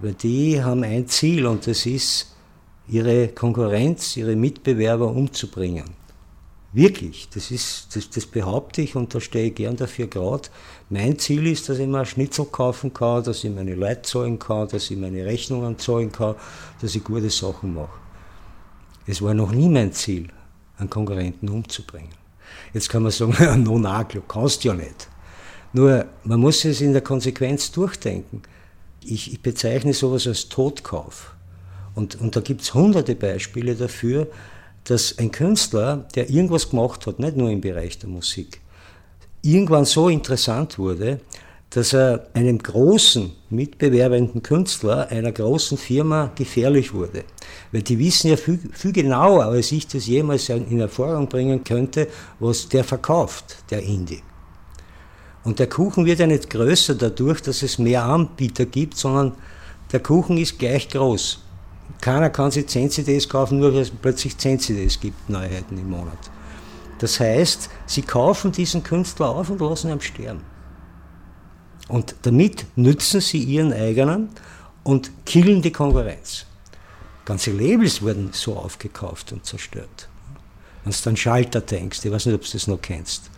[0.00, 2.34] Weil die haben ein Ziel und das ist,
[2.88, 6.02] ihre Konkurrenz, ihre Mitbewerber umzubringen.
[6.74, 10.48] Wirklich, das, ist, das, das behaupte ich und da stehe ich gern dafür gerade.
[10.88, 14.38] Mein Ziel ist, dass ich mir ein Schnitzel kaufen kann, dass ich meine Leute zahlen
[14.38, 16.34] kann, dass ich meine Rechnungen zahlen kann,
[16.80, 17.90] dass ich gute Sachen mache.
[19.06, 20.28] Es war noch nie mein Ziel,
[20.78, 22.21] einen Konkurrenten umzubringen.
[22.74, 25.08] Jetzt kann man sagen, no, na, du kannst ja nicht.
[25.72, 28.42] Nur, man muss es in der Konsequenz durchdenken.
[29.04, 31.34] Ich, ich bezeichne sowas als Totkauf.
[31.94, 34.28] Und, und da gibt es hunderte Beispiele dafür,
[34.84, 38.60] dass ein Künstler, der irgendwas gemacht hat, nicht nur im Bereich der Musik,
[39.42, 41.20] irgendwann so interessant wurde,
[41.70, 47.24] dass er einem großen mitbewerbenden Künstler, einer großen Firma gefährlich wurde.
[47.72, 52.06] Weil die wissen ja viel, viel genauer, als ich das jemals in Erfahrung bringen könnte,
[52.38, 54.22] was der verkauft, der Indie.
[55.42, 59.32] Und der Kuchen wird ja nicht größer dadurch, dass es mehr Anbieter gibt, sondern
[59.90, 61.40] der Kuchen ist gleich groß.
[62.00, 65.90] Keiner kann sich 10 CDs kaufen, nur weil es plötzlich 10 CDs gibt, Neuheiten im
[65.90, 66.18] Monat.
[66.98, 70.42] Das heißt, sie kaufen diesen Künstler auf und lassen ihn sterben.
[71.88, 74.28] Und damit nützen sie ihren eigenen
[74.84, 76.46] und killen die Konkurrenz.
[77.24, 80.08] Ganze Labels wurden so aufgekauft und zerstört.
[80.84, 83.30] Wenn du dann Schalter denkst, ich weiß nicht, ob du das noch kennst.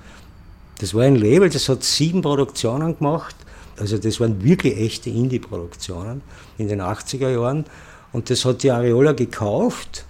[0.78, 3.36] Das war ein Label, das hat sieben Produktionen gemacht.
[3.78, 6.22] Also das waren wirklich echte Indie-Produktionen
[6.58, 7.64] in den 80er Jahren.
[8.12, 10.04] Und das hat die Areola gekauft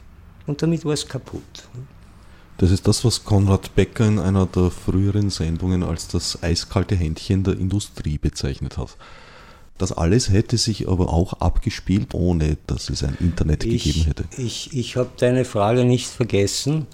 [0.46, 1.42] und damit war es kaputt.
[2.58, 7.42] Das ist das, was Konrad Becker in einer der früheren Sendungen als das eiskalte Händchen
[7.42, 8.96] der Industrie bezeichnet hat.
[9.78, 14.24] Das alles hätte sich aber auch abgespielt, ohne dass es ein Internet ich, gegeben hätte.
[14.38, 16.86] Ich, ich habe deine Frage nicht vergessen,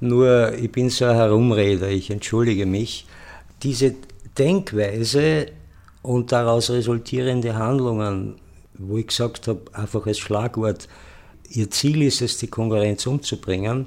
[0.00, 3.06] nur ich bin so ein Herumreder, ich entschuldige mich.
[3.62, 3.94] Diese
[4.36, 5.46] Denkweise
[6.02, 8.36] und daraus resultierende Handlungen,
[8.74, 10.88] wo ich gesagt habe, einfach als Schlagwort,
[11.48, 13.86] ihr Ziel ist es, die Konkurrenz umzubringen,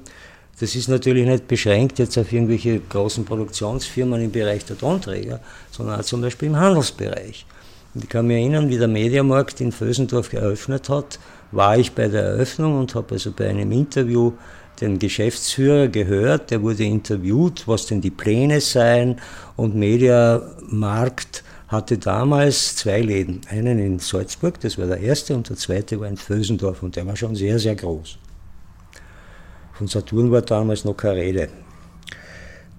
[0.58, 6.00] das ist natürlich nicht beschränkt jetzt auf irgendwelche großen Produktionsfirmen im Bereich der Tonträger, sondern
[6.00, 7.46] auch zum Beispiel im Handelsbereich.
[7.94, 11.18] Und ich kann mich erinnern, wie der Mediamarkt in Vösendorf geöffnet hat,
[11.50, 14.32] war ich bei der Eröffnung und habe also bei einem Interview
[14.80, 19.20] den Geschäftsführer gehört, der wurde interviewt, was denn die Pläne seien
[19.56, 25.56] und Mediamarkt hatte damals zwei Läden, einen in Salzburg, das war der erste, und der
[25.56, 28.18] zweite war in Vösendorf und der war schon sehr, sehr groß.
[29.74, 31.48] Von Saturn war damals noch keine Rede.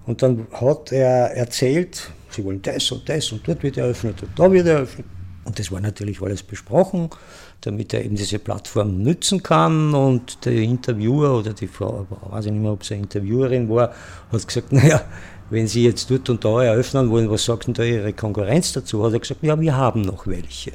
[0.06, 4.38] Und dann hat er erzählt, sie wollen das und das und dort wird eröffnet und
[4.38, 5.06] da wird eröffnet.
[5.44, 7.10] Und das war natürlich alles besprochen,
[7.62, 9.92] damit er eben diese Plattform nützen kann.
[9.92, 13.92] Und der Interviewer oder die Frau, weiß ich nicht mehr, ob es eine Interviewerin war,
[14.30, 15.02] hat gesagt, naja,
[15.50, 19.04] wenn Sie jetzt dort und da eröffnen wollen, was sagt denn da Ihre Konkurrenz dazu?
[19.04, 20.72] Hat er gesagt, ja, wir haben noch welche.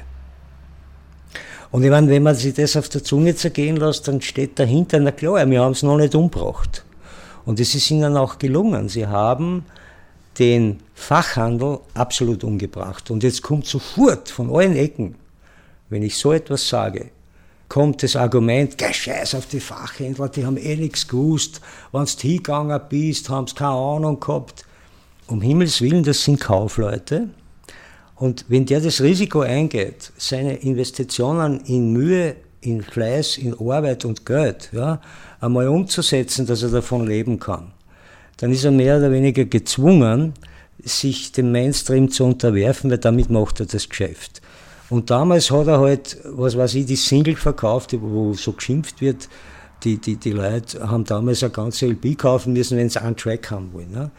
[1.70, 5.00] Und ich meine, wenn man sich das auf der Zunge zergehen lässt, dann steht dahinter,
[5.00, 6.84] na klar, wir haben es noch nicht umgebracht.
[7.44, 8.88] Und es ist ihnen auch gelungen.
[8.88, 9.64] Sie haben
[10.38, 13.10] den Fachhandel absolut umgebracht.
[13.10, 15.16] Und jetzt kommt sofort von allen Ecken,
[15.90, 17.10] wenn ich so etwas sage,
[17.68, 21.60] kommt das Argument, Scheiß auf die Fachhändler, die haben eh nichts gewusst.
[21.92, 24.64] Wenn du hingegangen bist, haben sie keine Ahnung gehabt.
[25.26, 27.28] Um Himmels Willen, das sind Kaufleute.
[28.16, 34.26] Und wenn der das Risiko eingeht, seine Investitionen in Mühe, in Fleiß, in Arbeit und
[34.26, 35.00] Geld, ja,
[35.40, 37.72] einmal umzusetzen, dass er davon leben kann,
[38.38, 40.32] dann ist er mehr oder weniger gezwungen,
[40.82, 44.40] sich dem Mainstream zu unterwerfen, weil damit macht er das Geschäft.
[44.90, 49.28] Und damals hat er halt, was weiß ich, die Single verkauft, wo so geschimpft wird,
[49.84, 53.50] die, die, die Leute haben damals eine ganze LP kaufen müssen, wenn sie einen Track
[53.50, 53.90] haben wollen.
[53.90, 54.10] Ne?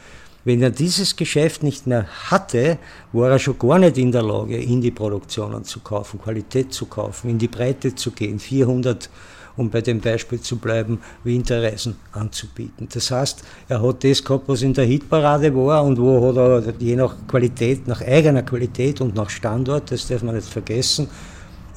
[0.46, 2.78] Wenn er dieses Geschäft nicht mehr hatte,
[3.12, 7.38] war er schon gar nicht in der Lage, Indie-Produktionen zu kaufen, Qualität zu kaufen, in
[7.38, 9.10] die Breite zu gehen, 400,
[9.60, 12.88] um bei dem Beispiel zu bleiben, Winterreisen anzubieten.
[12.92, 16.74] Das heißt, er hat das gehabt, was in der Hitparade war und wo hat er
[16.80, 21.10] je nach Qualität, nach eigener Qualität und nach Standort, das darf man nicht vergessen,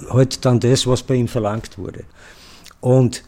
[0.09, 2.05] halt dann das, was bei ihm verlangt wurde.
[2.81, 3.25] Und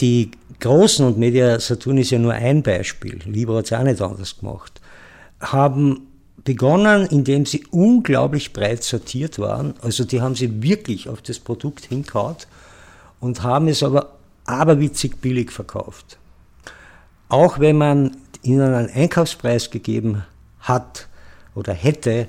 [0.00, 4.02] die Großen, und Media Saturn ist ja nur ein Beispiel, Libra hat es auch nicht
[4.02, 4.80] anders gemacht,
[5.40, 6.06] haben
[6.44, 9.74] begonnen, indem sie unglaublich breit sortiert waren.
[9.80, 12.36] Also die haben sie wirklich auf das Produkt hingehauen
[13.22, 16.18] und haben es aber aberwitzig billig verkauft.
[17.28, 20.24] Auch wenn man ihnen einen Einkaufspreis gegeben
[20.58, 21.08] hat
[21.54, 22.26] oder hätte,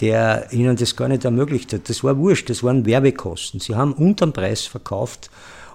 [0.00, 1.88] der ihnen das gar nicht ermöglicht hat.
[1.88, 3.58] Das war wurscht, das waren Werbekosten.
[3.58, 5.30] Sie haben unterm Preis verkauft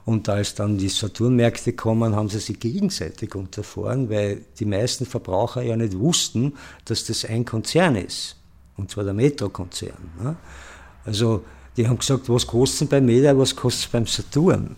[0.05, 5.63] und als dann die Saturnmärkte kommen, haben sie sich gegenseitig unterfahren, weil die meisten Verbraucher
[5.63, 6.53] ja nicht wussten,
[6.85, 8.37] dass das ein Konzern ist.
[8.77, 10.11] Und zwar der Metro-Konzern.
[10.23, 10.37] Ne?
[11.03, 11.43] Also
[11.77, 14.75] die haben gesagt, was kostet beim Media, was kostet beim Saturn?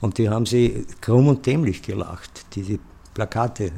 [0.00, 2.80] Und die haben sie krumm und dämlich gelacht, die die
[3.14, 3.70] Plakate äh,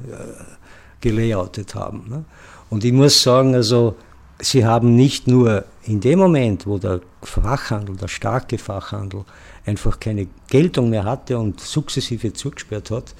[1.00, 2.04] gelayoutet haben.
[2.08, 2.24] Ne?
[2.70, 3.96] Und ich muss sagen, also
[4.40, 9.24] sie haben nicht nur in dem Moment, wo der Fachhandel, der starke Fachhandel,
[9.66, 13.14] einfach keine Geltung mehr hatte und sukzessive zugesperrt hat,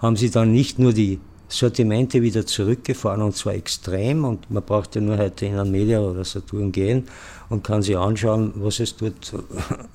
[0.00, 1.20] haben sie dann nicht nur die
[1.52, 6.00] Sortimente wieder zurückgefahren und zwar extrem und man braucht ja nur heute in ein Media
[6.00, 7.08] oder Saturn gehen
[7.48, 9.34] und kann sich anschauen, was es dort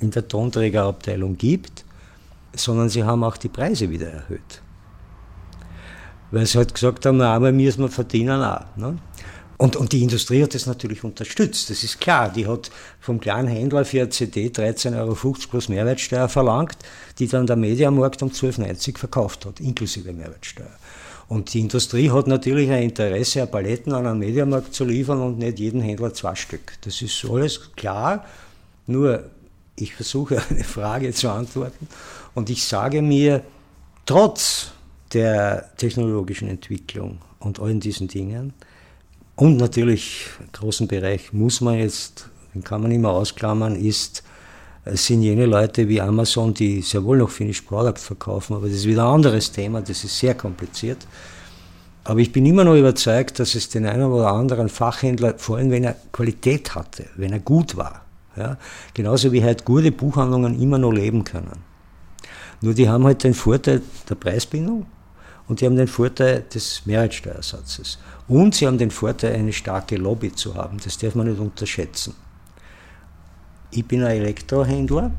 [0.01, 1.85] in der Tonträgerabteilung gibt,
[2.53, 4.61] sondern sie haben auch die Preise wieder erhöht.
[6.31, 8.65] Weil sie halt gesagt haben, na, aber müssen wir verdienen auch.
[8.75, 8.97] Ne?
[9.57, 12.29] Und, und die Industrie hat das natürlich unterstützt, das ist klar.
[12.29, 16.77] Die hat vom kleinen Händler für eine CD 13,50 Euro plus Mehrwertsteuer verlangt,
[17.19, 20.75] die dann der Mediamarkt um 12,90 verkauft hat, inklusive Mehrwertsteuer.
[21.27, 25.39] Und die Industrie hat natürlich ein Interesse, eine Paletten an einen Mediamarkt zu liefern und
[25.39, 26.73] nicht jeden Händler zwei Stück.
[26.81, 28.25] Das ist alles klar.
[28.85, 29.25] Nur,
[29.75, 31.87] ich versuche eine Frage zu antworten
[32.35, 33.41] und ich sage mir,
[34.05, 34.71] trotz
[35.13, 38.53] der technologischen Entwicklung und allen diesen Dingen,
[39.35, 44.23] und natürlich, einen großen Bereich muss man jetzt, den kann man immer ausklammern, ist,
[44.85, 48.77] es sind jene Leute wie Amazon, die sehr wohl noch Finished Product verkaufen, aber das
[48.77, 51.07] ist wieder ein anderes Thema, das ist sehr kompliziert.
[52.03, 55.71] Aber ich bin immer noch überzeugt, dass es den einen oder anderen Fachhändler, vor allem
[55.71, 58.05] wenn er Qualität hatte, wenn er gut war,
[58.37, 58.57] ja,
[58.93, 61.63] genauso wie halt gute Buchhandlungen immer noch leben können.
[62.61, 64.85] Nur die haben halt den Vorteil der Preisbindung
[65.47, 67.97] und die haben den Vorteil des Mehrwertsteuersatzes.
[68.27, 70.77] Und sie haben den Vorteil, eine starke Lobby zu haben.
[70.83, 72.13] Das darf man nicht unterschätzen.
[73.75, 75.11] Ich bin ein Elektrohändler.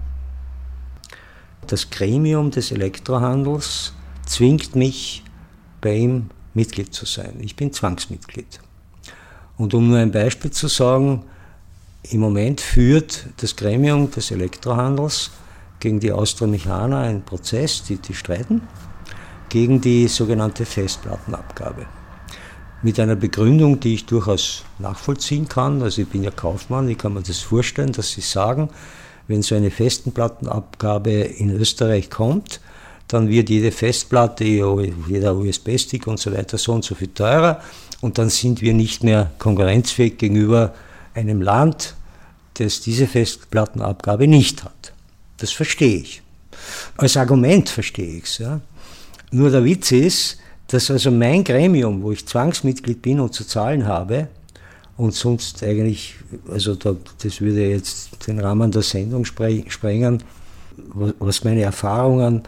[1.67, 3.93] Das Gremium des Elektrohandels
[4.25, 5.23] zwingt mich,
[5.83, 7.35] bei ihm Mitglied zu sein.
[7.41, 8.61] Ich bin Zwangsmitglied.
[9.59, 11.25] Und um nur ein Beispiel zu sagen,
[12.11, 15.33] im Moment führt das Gremium des Elektrohandels
[15.79, 18.63] gegen die Austromechaner einen Prozess, die, die streiten,
[19.51, 21.85] gegen die sogenannte Festplattenabgabe
[22.87, 25.83] mit einer Begründung, die ich durchaus nachvollziehen kann.
[25.83, 28.71] Also ich bin ja Kaufmann, ich kann mir das vorstellen, dass Sie sagen,
[29.27, 32.61] wenn so eine Festplattenabgabe in Österreich kommt,
[33.09, 37.61] dann wird jede Festplatte, jeder USB-Stick und so weiter so und so viel teurer
[38.03, 40.73] und dann sind wir nicht mehr konkurrenzfähig gegenüber
[41.13, 41.97] einem Land,
[42.55, 44.93] das diese Festplattenabgabe nicht hat.
[45.39, 46.23] Das verstehe ich.
[46.97, 48.39] Als Argument verstehe ich es.
[48.39, 48.61] Ja.
[49.33, 53.87] Nur der Witz ist, dass also mein Gremium, wo ich Zwangsmitglied bin und zu zahlen
[53.87, 54.29] habe,
[54.97, 56.15] und sonst eigentlich,
[56.51, 60.23] also da, das würde jetzt den Rahmen der Sendung sprengen,
[61.19, 62.43] was meine Erfahrungen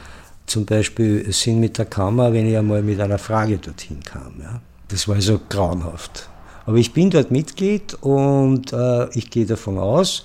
[0.47, 4.41] zum Beispiel sind mit der Kammer, wenn ich einmal mit einer Frage dorthin kam.
[4.41, 4.61] Ja.
[4.89, 6.29] Das war also grauenhaft.
[6.65, 10.25] Aber ich bin dort Mitglied und äh, ich gehe davon aus,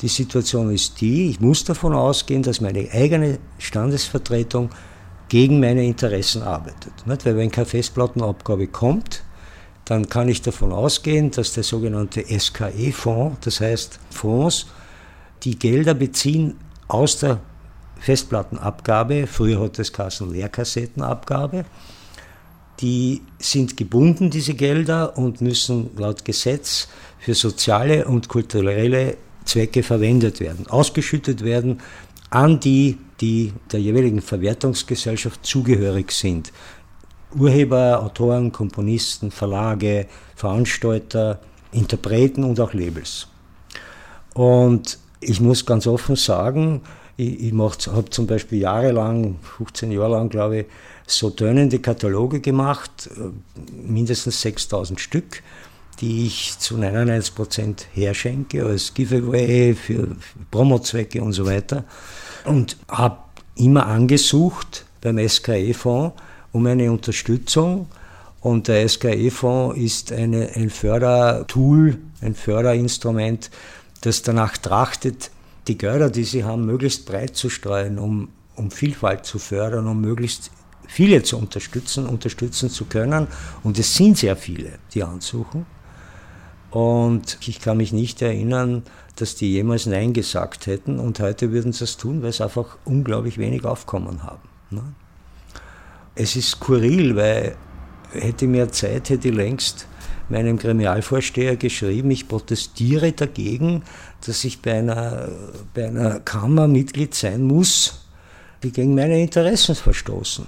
[0.00, 4.70] die Situation ist die, ich muss davon ausgehen, dass meine eigene Standesvertretung
[5.32, 7.06] gegen meine Interessen arbeitet.
[7.06, 7.24] Nicht?
[7.24, 9.22] Weil wenn keine Festplattenabgabe kommt,
[9.86, 14.66] dann kann ich davon ausgehen, dass der sogenannte SKE-Fonds, das heißt Fonds,
[15.42, 17.40] die Gelder beziehen aus der
[17.98, 21.64] Festplattenabgabe, früher hat es Kassen Leerkassettenabgabe,
[22.80, 29.16] die sind gebunden, diese Gelder, und müssen laut Gesetz für soziale und kulturelle
[29.46, 31.80] Zwecke verwendet werden, ausgeschüttet werden
[32.28, 36.52] an die, die der jeweiligen Verwertungsgesellschaft zugehörig sind.
[37.34, 43.28] Urheber, Autoren, Komponisten, Verlage, Veranstalter, Interpreten und auch Labels.
[44.34, 46.82] Und ich muss ganz offen sagen,
[47.16, 50.66] ich, ich habe zum Beispiel jahrelang, 15 Jahre lang, glaube ich,
[51.06, 53.30] so tönende Kataloge gemacht, äh,
[53.86, 55.42] mindestens 6000 Stück,
[56.00, 60.16] die ich zu 99% herschenke als Giveaway für
[60.50, 61.84] Promozwecke und so weiter
[62.44, 63.18] und habe
[63.54, 66.14] immer angesucht beim SKE-Fonds
[66.52, 67.88] um eine Unterstützung.
[68.40, 73.50] Und der SKE-Fonds ist eine, ein Fördertool, ein Förderinstrument,
[74.00, 75.30] das danach trachtet,
[75.68, 80.00] die Gelder, die sie haben, möglichst breit zu streuen, um, um Vielfalt zu fördern, um
[80.00, 80.50] möglichst
[80.88, 83.28] viele zu unterstützen, unterstützen zu können.
[83.62, 85.66] Und es sind sehr viele, die ansuchen.
[86.70, 88.82] Und ich kann mich nicht erinnern,
[89.16, 92.78] dass die jemals Nein gesagt hätten und heute würden sie es tun, weil sie einfach
[92.84, 94.48] unglaublich wenig Aufkommen haben.
[94.70, 94.82] Ne?
[96.14, 97.56] Es ist skurril, weil
[98.12, 99.86] hätte ich mehr Zeit, hätte ich längst
[100.28, 103.82] meinem Gremialvorsteher geschrieben, ich protestiere dagegen,
[104.26, 105.28] dass ich bei einer,
[105.74, 108.06] bei einer Kammer Mitglied sein muss,
[108.62, 110.46] die gegen meine Interessen verstoßen.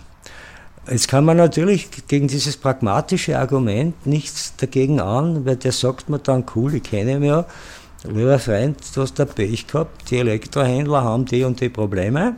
[0.91, 6.19] Jetzt kann man natürlich gegen dieses pragmatische Argument nichts dagegen an, weil der sagt mir
[6.19, 7.47] dann, cool, ich kenne ihn ja,
[8.05, 12.37] lieber Freund, du hast da Pech gehabt, die Elektrohändler haben die und die Probleme.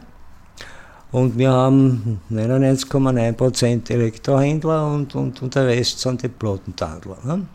[1.13, 7.17] Und wir haben 99,9% Elektrohändler und, und, und der Rest sind die Plattentandler.
[7.25, 7.47] Ne?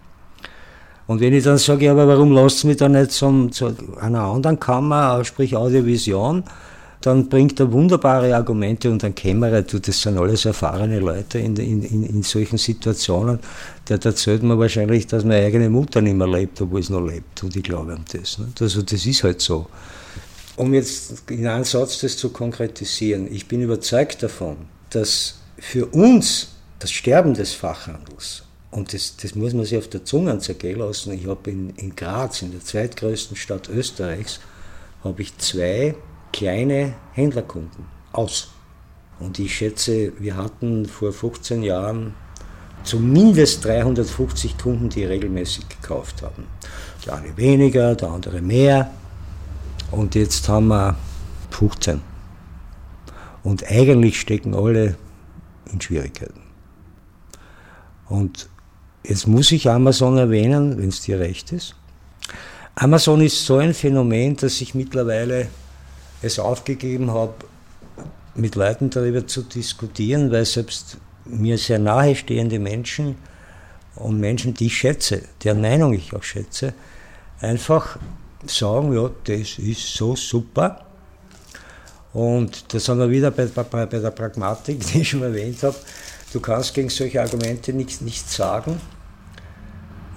[1.07, 4.59] Und wenn ich dann sage, aber warum lasst mich da nicht zum, zu einer anderen
[4.59, 6.43] Kammer, sprich Audiovision,
[7.01, 11.55] dann bringt er wunderbare Argumente und ein Kämmerer, du, das sind alles erfahrene Leute in,
[11.55, 13.39] in, in solchen Situationen.
[13.89, 17.43] Der erzählt mir wahrscheinlich, dass meine eigene Mutter nicht mehr lebt, obwohl sie noch lebt.
[17.43, 18.37] Und ich glaube an das.
[18.37, 18.47] Ne?
[18.59, 19.67] Also das ist halt so.
[20.55, 24.57] Um jetzt in einem Satz das zu konkretisieren, ich bin überzeugt davon,
[24.91, 30.05] dass für uns das Sterben des Fachhandels, und das, das muss man sich auf der
[30.05, 34.39] Zunge zergehen lassen, ich habe in, in Graz, in der zweitgrößten Stadt Österreichs,
[35.03, 35.95] habe ich zwei
[36.31, 38.51] kleine Händlerkunden aus.
[39.19, 42.15] Und ich schätze, wir hatten vor 15 Jahren
[42.83, 46.47] zumindest 350 Kunden, die regelmäßig gekauft haben.
[47.05, 48.91] Der eine weniger, der andere mehr.
[49.91, 50.95] Und jetzt haben wir
[51.51, 52.01] 15.
[53.43, 54.95] Und eigentlich stecken alle
[55.71, 56.41] in Schwierigkeiten.
[58.07, 58.49] Und
[59.03, 61.75] jetzt muss ich Amazon erwähnen, wenn es dir recht ist.
[62.75, 65.47] Amazon ist so ein Phänomen, dass ich mittlerweile
[66.21, 67.33] es aufgegeben habe,
[68.35, 73.15] mit Leuten darüber zu diskutieren, weil selbst mir sehr nahe stehende Menschen
[73.95, 76.73] und Menschen, die ich schätze, deren Meinung ich auch schätze,
[77.41, 77.97] einfach
[78.45, 80.85] sagen, ja, das ist so super.
[82.13, 85.75] Und da sind wir wieder bei, bei, bei der Pragmatik, die ich schon erwähnt habe.
[86.33, 88.79] Du kannst gegen solche Argumente nichts, nichts sagen,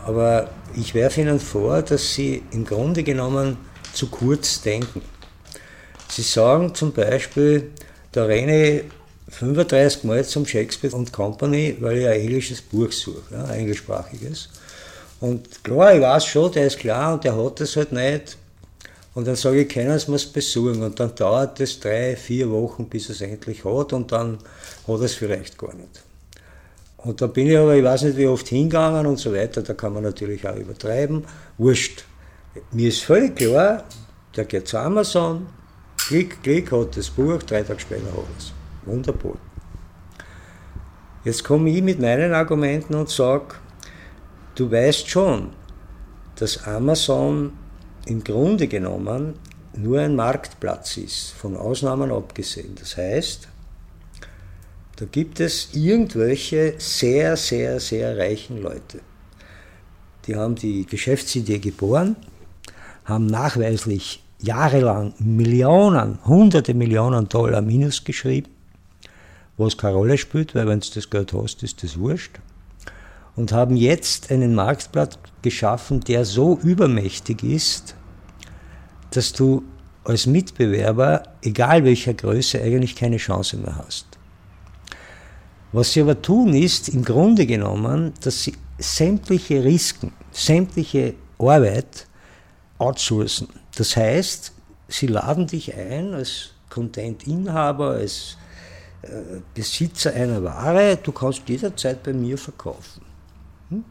[0.04, 3.56] aber ich werfe Ihnen vor, dass Sie im Grunde genommen
[3.92, 5.02] zu kurz denken.
[6.08, 7.70] Sie sagen zum Beispiel,
[8.12, 8.84] da renne ich
[9.28, 14.48] 35 Mal zum Shakespeare und Company, weil ich ein englisches Buch suche, ein englischsprachiges.
[15.20, 18.36] Und klar, ich weiß schon, der ist klar und der hat das halt nicht.
[19.14, 20.82] Und dann sage ich, können Sie mir es besuchen.
[20.82, 24.38] Und dann dauert das drei, vier Wochen, bis er es endlich hat und dann
[24.86, 26.02] hat er es vielleicht gar nicht.
[26.98, 29.74] Und da bin ich aber, ich weiß nicht wie oft hingegangen und so weiter, da
[29.74, 31.24] kann man natürlich auch übertreiben.
[31.58, 32.04] Wurscht.
[32.72, 33.84] Mir ist völlig klar,
[34.36, 35.46] der geht zu Amazon,
[36.06, 38.52] Klick, klick, hat das Buch, drei Tage später hat es.
[38.84, 39.36] Wunderbar.
[41.24, 43.54] Jetzt komme ich mit meinen Argumenten und sage,
[44.54, 45.50] du weißt schon,
[46.36, 47.52] dass Amazon
[48.04, 49.34] im Grunde genommen
[49.74, 52.74] nur ein Marktplatz ist, von Ausnahmen abgesehen.
[52.78, 53.48] Das heißt,
[54.96, 59.00] da gibt es irgendwelche sehr, sehr, sehr reichen Leute.
[60.26, 62.16] Die haben die Geschäftsidee geboren,
[63.04, 68.50] haben nachweislich jahrelang Millionen, hunderte Millionen Dollar Minus geschrieben,
[69.56, 72.38] was keine Rolle spielt, weil wenn du das Geld hast, ist das wurscht.
[73.36, 77.96] Und haben jetzt einen Marktplatz geschaffen, der so übermächtig ist,
[79.10, 79.64] dass du
[80.04, 84.06] als Mitbewerber, egal welcher Größe, eigentlich keine Chance mehr hast.
[85.72, 92.06] Was sie aber tun, ist im Grunde genommen, dass sie sämtliche Risiken, sämtliche Arbeit
[92.78, 93.48] outsourcen.
[93.76, 94.52] Das heißt,
[94.88, 98.36] sie laden dich ein als Content-Inhaber, als
[99.02, 103.02] äh, Besitzer einer Ware, du kannst jederzeit bei mir verkaufen.
[103.70, 103.84] Hm?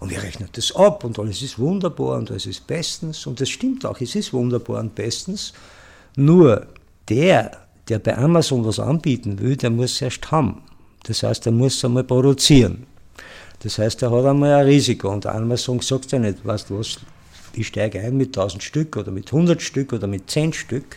[0.00, 3.26] Und wir rechnen das ab und alles ist wunderbar und alles ist bestens.
[3.26, 5.52] Und das stimmt auch, es ist wunderbar und bestens.
[6.16, 6.66] Nur
[7.08, 7.50] der,
[7.88, 10.62] der bei Amazon was anbieten will, der muss erst haben.
[11.04, 12.86] Das heißt, er muss es einmal produzieren.
[13.60, 15.10] Das heißt, er hat einmal ein Risiko.
[15.10, 16.98] Und Amazon sagt ja nicht, weißt du was,
[17.56, 20.96] ich steige ein mit 1000 Stück oder mit 100 Stück oder mit 10 Stück,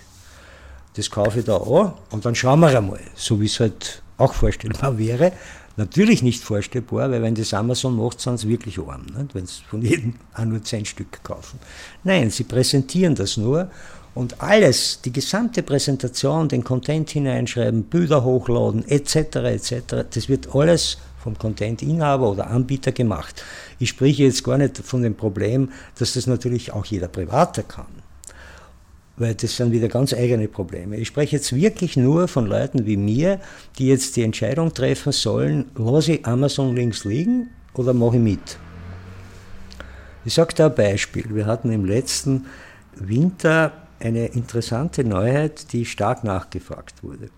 [0.95, 4.33] das kaufe ich da an und dann schauen wir einmal, so wie es halt auch
[4.33, 5.31] vorstellbar wäre.
[5.77, 9.33] Natürlich nicht vorstellbar, weil wenn das Amazon macht, sind sie wirklich arm, nicht?
[9.33, 11.57] wenn sie von jedem auch nur 10 Stück kaufen.
[12.03, 13.69] Nein, sie präsentieren das nur
[14.13, 20.97] und alles, die gesamte Präsentation, den Content hineinschreiben, Bilder hochladen, etc., etc., das wird alles
[21.21, 23.43] vom Content-Inhaber oder Anbieter gemacht.
[23.77, 28.03] Ich spreche jetzt gar nicht von dem Problem, dass das natürlich auch jeder Privater kann.
[29.17, 30.95] Weil das sind wieder ganz eigene Probleme.
[30.95, 33.41] Ich spreche jetzt wirklich nur von Leuten wie mir,
[33.77, 38.57] die jetzt die Entscheidung treffen sollen, lasse ich Amazon links liegen oder mache ich mit.
[40.23, 41.25] Ich sage da ein Beispiel.
[41.29, 42.45] Wir hatten im letzten
[42.95, 47.29] Winter eine interessante Neuheit, die stark nachgefragt wurde.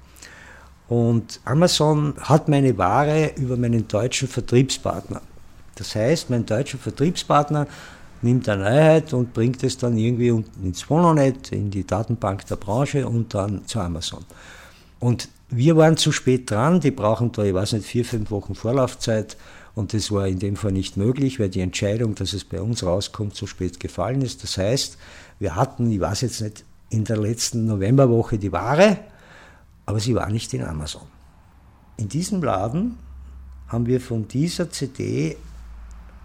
[0.92, 5.22] Und Amazon hat meine Ware über meinen deutschen Vertriebspartner.
[5.76, 7.66] Das heißt, mein deutscher Vertriebspartner
[8.22, 13.08] nimmt eine Einheit und bringt es dann irgendwie ins Mononet, in die Datenbank der Branche
[13.08, 14.26] und dann zu Amazon.
[15.00, 18.54] Und wir waren zu spät dran, die brauchen da, ich weiß nicht, vier, fünf Wochen
[18.54, 19.38] Vorlaufzeit
[19.76, 22.84] und das war in dem Fall nicht möglich, weil die Entscheidung, dass es bei uns
[22.84, 24.44] rauskommt, zu spät gefallen ist.
[24.44, 24.98] Das heißt,
[25.40, 28.98] wir hatten, ich weiß jetzt nicht, in der letzten Novemberwoche die Ware,
[29.86, 31.04] aber sie war nicht in Amazon.
[31.98, 32.98] In diesem Laden
[33.68, 35.38] haben wir von dieser CD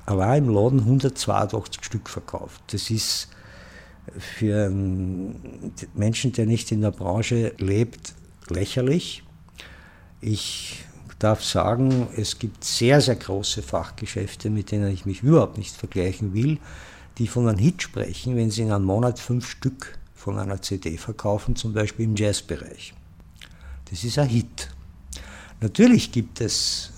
[0.05, 2.63] allein im Laden 182 Stück verkauft.
[2.69, 3.29] Das ist
[4.19, 8.15] für einen Menschen, der nicht in der Branche lebt,
[8.49, 9.23] lächerlich.
[10.21, 10.85] Ich
[11.19, 16.35] darf sagen, es gibt sehr, sehr große Fachgeschäfte, mit denen ich mich überhaupt nicht vergleichen
[16.35, 16.59] will,
[17.19, 20.99] die von einem Hit sprechen, wenn sie in einem Monat fünf Stück von einer CD
[20.99, 22.95] verkaufen, zum Beispiel im Jazzbereich.
[23.91, 24.69] Das ist ein Hit.
[25.61, 26.93] Natürlich gibt es,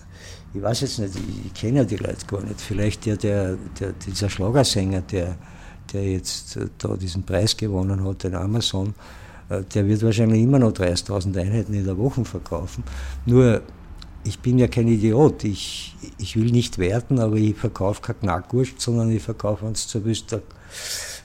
[0.52, 1.14] ich weiß jetzt nicht,
[1.46, 5.36] ich kenne ja die Leute gar nicht, vielleicht der, der, der dieser Schlagersänger, der,
[5.92, 8.94] der jetzt da diesen Preis gewonnen hat, den Amazon,
[9.48, 12.84] äh, der wird wahrscheinlich immer noch 30.000 Einheiten in der Woche verkaufen.
[13.26, 13.62] Nur,
[14.24, 15.44] ich bin ja kein Idiot.
[15.44, 20.04] Ich, ich will nicht werten, aber ich verkaufe kein Knackwurst, sondern ich verkaufe uns zur
[20.04, 20.42] Wüste,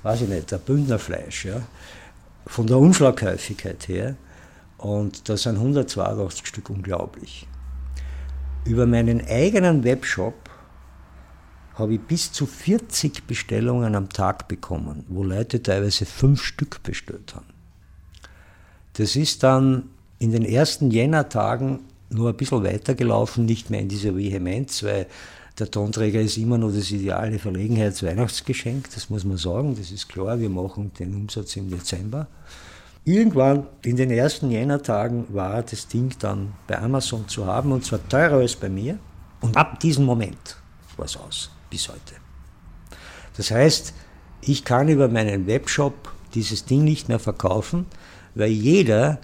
[0.03, 1.45] weiß ich nicht, der Bündnerfleisch.
[1.45, 1.61] Ja?
[2.45, 4.15] Von der Umschlaghäufigkeit her.
[4.83, 7.47] Und da sind 182 Stück unglaublich.
[8.65, 10.49] Über meinen eigenen Webshop
[11.75, 17.33] habe ich bis zu 40 Bestellungen am Tag bekommen, wo Leute teilweise fünf Stück bestellt
[17.33, 17.45] haben.
[18.93, 19.85] Das ist dann
[20.19, 21.79] in den ersten Jännertagen
[22.09, 25.07] nur ein bisschen weitergelaufen, nicht mehr in dieser Vehemenz, weil
[25.59, 30.41] der Tonträger ist immer noch das ideale Verlegenheits-Weihnachtsgeschenk, das muss man sagen, das ist klar,
[30.41, 32.27] wir machen den Umsatz im Dezember.
[33.05, 38.07] Irgendwann in den ersten Jännertagen war das Ding dann bei Amazon zu haben und zwar
[38.07, 38.97] teurer als bei mir.
[39.41, 40.57] Und ab diesem Moment
[40.95, 42.15] war es aus, bis heute.
[43.35, 43.93] Das heißt,
[44.41, 47.87] ich kann über meinen Webshop dieses Ding nicht mehr verkaufen,
[48.35, 49.19] weil jeder,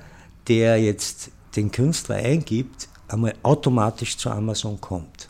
[0.50, 5.30] der jetzt den Künstler eingibt, einmal automatisch zu Amazon kommt.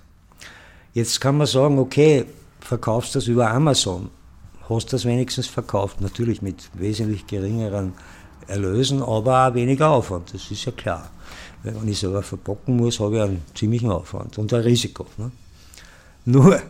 [0.93, 2.26] Jetzt kann man sagen, okay,
[2.60, 4.10] verkaufst das über Amazon,
[4.68, 7.93] hast das wenigstens verkauft, natürlich mit wesentlich geringeren
[8.50, 11.10] Erlösen, aber auch weniger Aufwand, das ist ja klar.
[11.64, 15.06] Wenn ich selber verpacken muss, habe ich einen ziemlichen Aufwand und ein Risiko.
[15.18, 15.32] Ne?
[16.26, 16.62] Nur,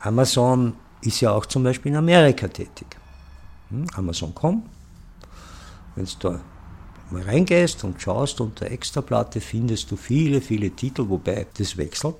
[0.00, 2.86] Amazon ist ja auch zum Beispiel in Amerika tätig.
[3.70, 3.86] Hm?
[3.94, 4.62] Amazon.com
[5.96, 6.40] wenn du da
[7.10, 12.16] mal reingehst und schaust unter Extraplatte, findest du viele, viele Titel, wobei das wechselt.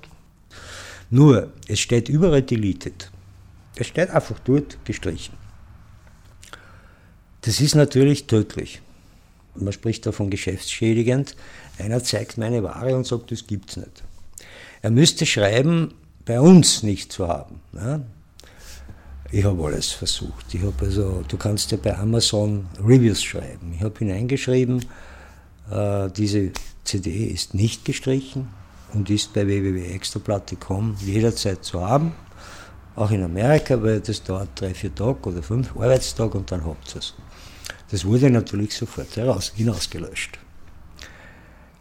[1.09, 3.11] Nur, es steht überall deleted.
[3.75, 5.35] Es steht einfach dort gestrichen.
[7.41, 8.81] Das ist natürlich tödlich.
[9.55, 11.35] Man spricht davon geschäftsschädigend.
[11.77, 14.03] Einer zeigt meine Ware und sagt, das gibt's nicht.
[14.81, 15.93] Er müsste schreiben,
[16.25, 17.59] bei uns nicht zu haben.
[17.73, 18.01] Ja?
[19.31, 20.53] Ich habe alles versucht.
[20.53, 23.73] Ich habe also, du kannst ja bei Amazon Reviews schreiben.
[23.75, 24.85] Ich habe hineingeschrieben,
[25.71, 26.51] äh, diese
[26.83, 28.49] CD ist nicht gestrichen
[28.93, 32.13] und ist bei www.extraplatte.com jederzeit zu haben.
[32.95, 36.93] Auch in Amerika, weil das dauert drei, vier Tage oder fünf Arbeitstage und dann habt
[36.93, 37.13] ihr es.
[37.91, 40.39] Das wurde natürlich sofort heraus, hinausgelöscht.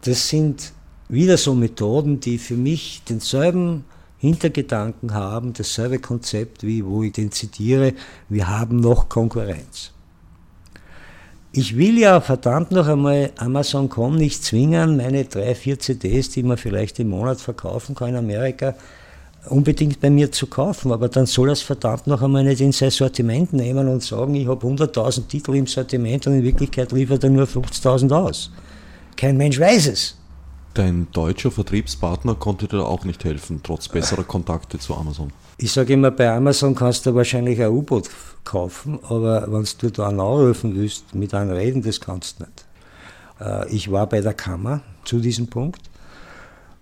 [0.03, 0.73] Das sind
[1.09, 3.85] wieder so Methoden, die für mich denselben
[4.19, 7.95] Hintergedanken haben, dasselbe Konzept, wie wo ich den zitiere,
[8.29, 9.93] wir haben noch Konkurrenz.
[11.53, 16.59] Ich will ja verdammt noch einmal Amazon.com nicht zwingen, meine drei, vier CDs, die man
[16.59, 18.75] vielleicht im Monat verkaufen kann in Amerika,
[19.49, 22.73] unbedingt bei mir zu kaufen, aber dann soll er es verdammt noch einmal nicht in
[22.73, 27.25] sein Sortiment nehmen und sagen, ich habe 100.000 Titel im Sortiment und in Wirklichkeit liefert
[27.25, 28.51] er nur 50.000 aus.
[29.17, 30.17] Kein Mensch weiß es.
[30.75, 35.33] Dein deutscher Vertriebspartner konnte dir auch nicht helfen, trotz besserer Kontakte zu Amazon.
[35.57, 38.09] Ich sage immer, bei Amazon kannst du wahrscheinlich ein U-Boot
[38.45, 42.65] kaufen, aber wenn du da anrufen willst, mit einem reden, das kannst du nicht.
[43.41, 45.90] Äh, ich war bei der Kammer zu diesem Punkt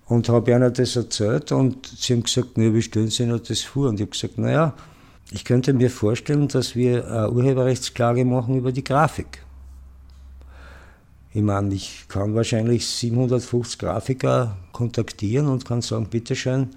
[0.09, 3.61] und habe ihnen das erzählt und sie haben gesagt, naja, wie stellen Sie noch das
[3.61, 3.89] vor?
[3.89, 4.75] Und ich habe gesagt, naja,
[5.31, 9.45] ich könnte mir vorstellen, dass wir eine Urheberrechtsklage machen über die Grafik.
[11.35, 16.71] Ich meine, ich kann wahrscheinlich 750 Grafiker kontaktieren und kann sagen, bitteschön,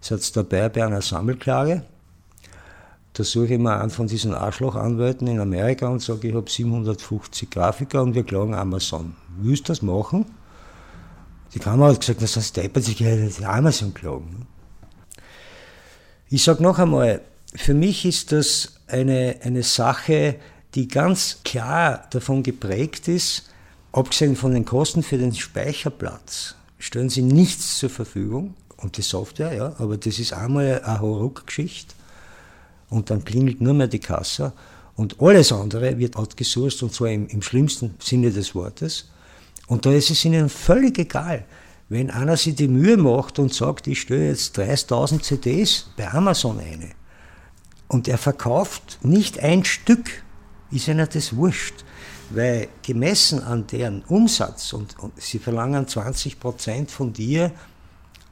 [0.00, 1.82] seid dabei bei einer Sammelklage.
[3.12, 7.50] Da suche ich mir einen von diesen Arschlochanwälten in Amerika und sage, ich habe 750
[7.50, 9.16] Grafiker und wir klagen Amazon.
[9.40, 10.26] Willst du das machen?
[11.54, 13.08] Die Kamera hat gesagt, das heißt, deppert sich ja
[13.48, 14.46] Amazon klagen.
[16.28, 17.22] Ich sage noch einmal,
[17.54, 20.36] für mich ist das eine, eine Sache,
[20.74, 23.48] die ganz klar davon geprägt ist,
[23.92, 29.54] abgesehen von den Kosten für den Speicherplatz, stellen sie nichts zur Verfügung und die Software,
[29.54, 31.94] ja, aber das ist einmal eine Hauruck-Geschichte
[32.90, 34.52] und dann klingelt nur mehr die Kasse
[34.94, 39.06] und alles andere wird outgesourced und zwar im, im schlimmsten Sinne des Wortes.
[39.68, 41.44] Und da ist es ihnen völlig egal,
[41.88, 46.58] wenn einer sich die Mühe macht und sagt, ich stelle jetzt 30.000 CDs bei Amazon
[46.58, 46.90] eine
[47.86, 50.24] und er verkauft nicht ein Stück,
[50.70, 51.84] ist ihnen das wurscht.
[52.30, 57.52] Weil gemessen an deren Umsatz und, und sie verlangen 20% von dir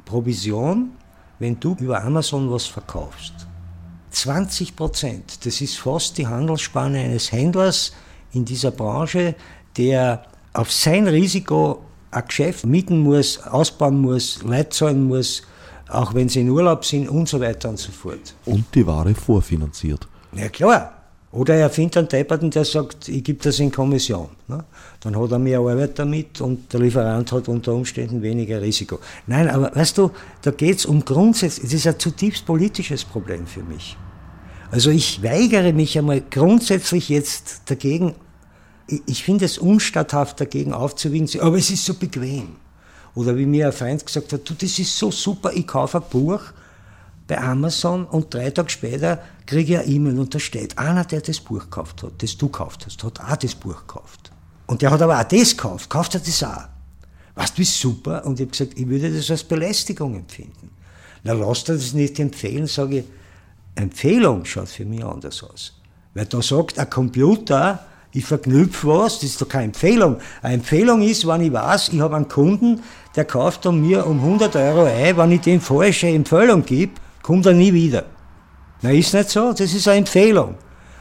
[0.05, 0.93] Provision,
[1.39, 3.33] wenn du über Amazon was verkaufst.
[4.13, 7.93] 20% das ist fast die Handelsspanne eines Händlers
[8.33, 9.35] in dieser Branche,
[9.79, 10.27] der
[10.57, 15.43] auf sein Risiko ein Geschäft mieten muss, ausbauen muss, Leute zahlen muss,
[15.89, 18.35] auch wenn sie in Urlaub sind und so weiter und so fort.
[18.47, 20.09] Und die Ware vorfinanziert.
[20.35, 20.93] Ja klar.
[21.33, 24.29] Oder er findet einen Depperten, der sagt, ich gebe das in Kommission.
[24.49, 24.65] Ne?
[25.01, 29.01] Dann hat er mehr Arbeit damit und der Lieferant hat unter Umständen weniger Risiko.
[29.27, 33.47] Nein, aber weißt du, da geht es um grundsätzlich, es ist ein zutiefst politisches Problem
[33.47, 33.99] für mich.
[34.71, 38.15] Also ich weigere mich einmal grundsätzlich jetzt dagegen,
[38.89, 42.57] ich finde es unstatthaft dagegen aufzuwiegen, aber es ist so bequem.
[43.15, 46.05] Oder wie mir ein Freund gesagt hat, du, das ist so super, ich kaufe ein
[46.11, 46.41] Buch
[47.27, 51.21] bei Amazon und drei Tage später kriege ich eine E-Mail und da steht, einer, der
[51.21, 54.31] das Buch gekauft hat, das du gekauft hast, hat auch das Buch gekauft.
[54.67, 56.69] Und der hat aber auch das gekauft, kauft er das auch.
[57.35, 58.25] Weißt du, wie super?
[58.25, 60.71] Und ich habe gesagt, ich würde das als Belästigung empfinden.
[61.25, 63.05] Na, lass dir das nicht empfehlen, sage ich,
[63.75, 65.75] Empfehlung schaut für mich anders aus.
[66.15, 67.85] Weil da sagt ein Computer,
[68.17, 70.17] ich verknüpfe was, das ist doch keine Empfehlung.
[70.41, 72.83] Eine Empfehlung ist, wenn ich weiß, ich habe einen Kunden,
[73.15, 76.93] der kauft um mir um 100 Euro ein, wenn ich dem falsche Empfehlung gebe,
[77.23, 78.05] kommt er nie wieder.
[78.81, 80.55] Na, ist nicht so, das ist eine Empfehlung.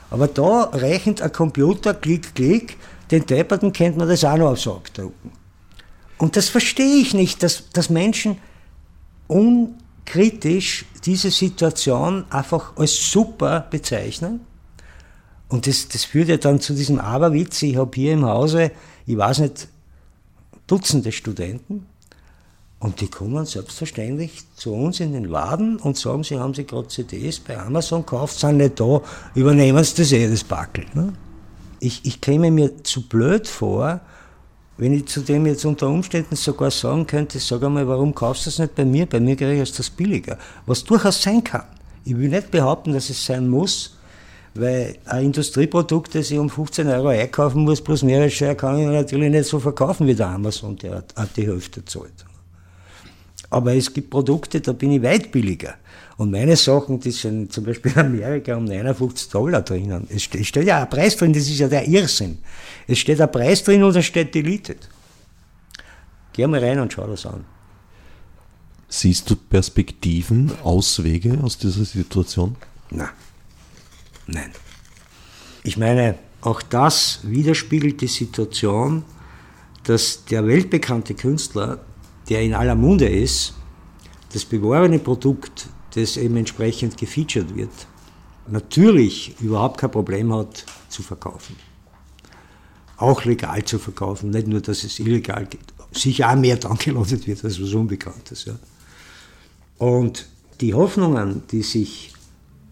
[0.09, 2.77] Aber da rechnet ein Computer, klick, klick,
[3.11, 5.31] den Depperten kennt man das auch noch aufs Abdrucken.
[6.17, 8.37] Und das verstehe ich nicht, dass, dass Menschen
[9.27, 14.41] unkritisch diese Situation einfach als super bezeichnen.
[15.49, 17.61] Und das, das führt ja dann zu diesem Aberwitz.
[17.61, 18.71] Ich habe hier im Hause,
[19.05, 19.67] ich weiß nicht,
[20.67, 21.85] Dutzende Studenten,
[22.79, 26.87] und die kommen selbstverständlich zu uns in den Laden und sagen, sie haben sich gerade
[26.87, 29.01] CDs bei Amazon gekauft, sind nicht da,
[29.33, 30.85] übernehmen sie das eh, das Backel.
[30.93, 31.13] Ne?
[31.79, 34.01] Ich, ich käme mir zu blöd vor,
[34.77, 38.49] wenn ich zu dem jetzt unter Umständen sogar sagen könnte, sag einmal, warum kaufst du
[38.49, 39.07] das nicht bei mir?
[39.07, 40.37] Bei mir kriege ich das billiger.
[40.65, 41.63] Was durchaus sein kann.
[42.03, 43.94] Ich will nicht behaupten, dass es sein muss,
[44.55, 49.29] weil ein Industrieprodukt, das ich um 15 Euro einkaufen muss, plus Mehrwertsteuer, kann ich natürlich
[49.29, 52.25] nicht so verkaufen wie der Amazon, der hat die Hälfte zahlt.
[53.49, 55.75] Aber es gibt Produkte, da bin ich weit billiger.
[56.17, 60.07] Und meine Sachen, die sind zum Beispiel in Amerika um 59 Dollar drinnen.
[60.09, 62.37] Es steht, steht ja ein Preis drin, das ist ja der Irrsinn.
[62.87, 64.89] Es steht ein Preis drin und es steht deleted.
[66.31, 67.43] Geh mal rein und schau das an.
[68.87, 72.55] Siehst du Perspektiven, Auswege aus dieser Situation?
[72.91, 73.09] Nein.
[74.27, 74.51] Nein.
[75.63, 79.03] Ich meine, auch das widerspiegelt die Situation,
[79.83, 81.83] dass der weltbekannte Künstler
[82.29, 83.53] der in aller Munde ist,
[84.33, 87.71] das beworbene Produkt, das eben entsprechend gefeatured wird,
[88.47, 91.55] natürlich überhaupt kein Problem hat zu verkaufen.
[92.97, 95.73] Auch legal zu verkaufen, nicht nur, dass es illegal geht.
[95.91, 98.45] Sicher auch mehr downgeloadet wird als was Unbekanntes.
[98.45, 98.55] Ja.
[99.77, 100.27] Und
[100.61, 102.14] die Hoffnungen, die sich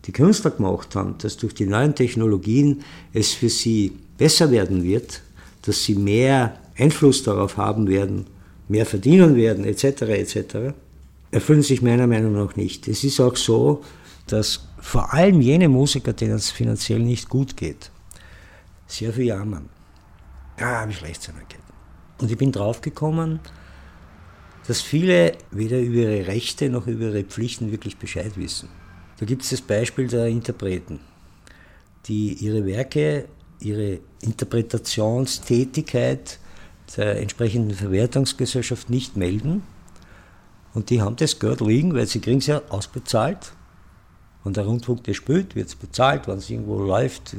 [0.06, 2.84] die Künstler gemacht haben, dass durch die neuen Technologien
[3.14, 5.22] es für sie besser werden wird,
[5.62, 8.28] dass sie mehr Einfluss darauf haben werden,
[8.68, 10.74] mehr verdienen werden, etc., etc.,
[11.32, 12.88] erfüllen sich meiner Meinung nach nicht.
[12.88, 13.84] Es ist auch so,
[14.28, 17.90] dass vor allem jene Musiker, denen es finanziell nicht gut geht,
[18.88, 19.70] sehr viel jammern.
[20.60, 21.46] Ja, habe ich Rechtsanwalt.
[22.20, 23.40] Und ich bin draufgekommen,
[24.68, 28.70] dass viele weder über ihre Rechte noch über ihre Pflichten wirklich Bescheid wissen.
[29.20, 31.00] Da gibt es das Beispiel der Interpreten,
[32.06, 33.26] die ihre Werke,
[33.60, 36.40] ihre Interpretationstätigkeit
[36.98, 39.64] der entsprechenden Verwertungsgesellschaft nicht melden.
[40.74, 43.54] Und die haben das Geld liegen, weil sie kriegen es ja ausbezahlt.
[44.44, 47.36] Und der Rundfunk, der spielt, wird es bezahlt, wenn es irgendwo läuft,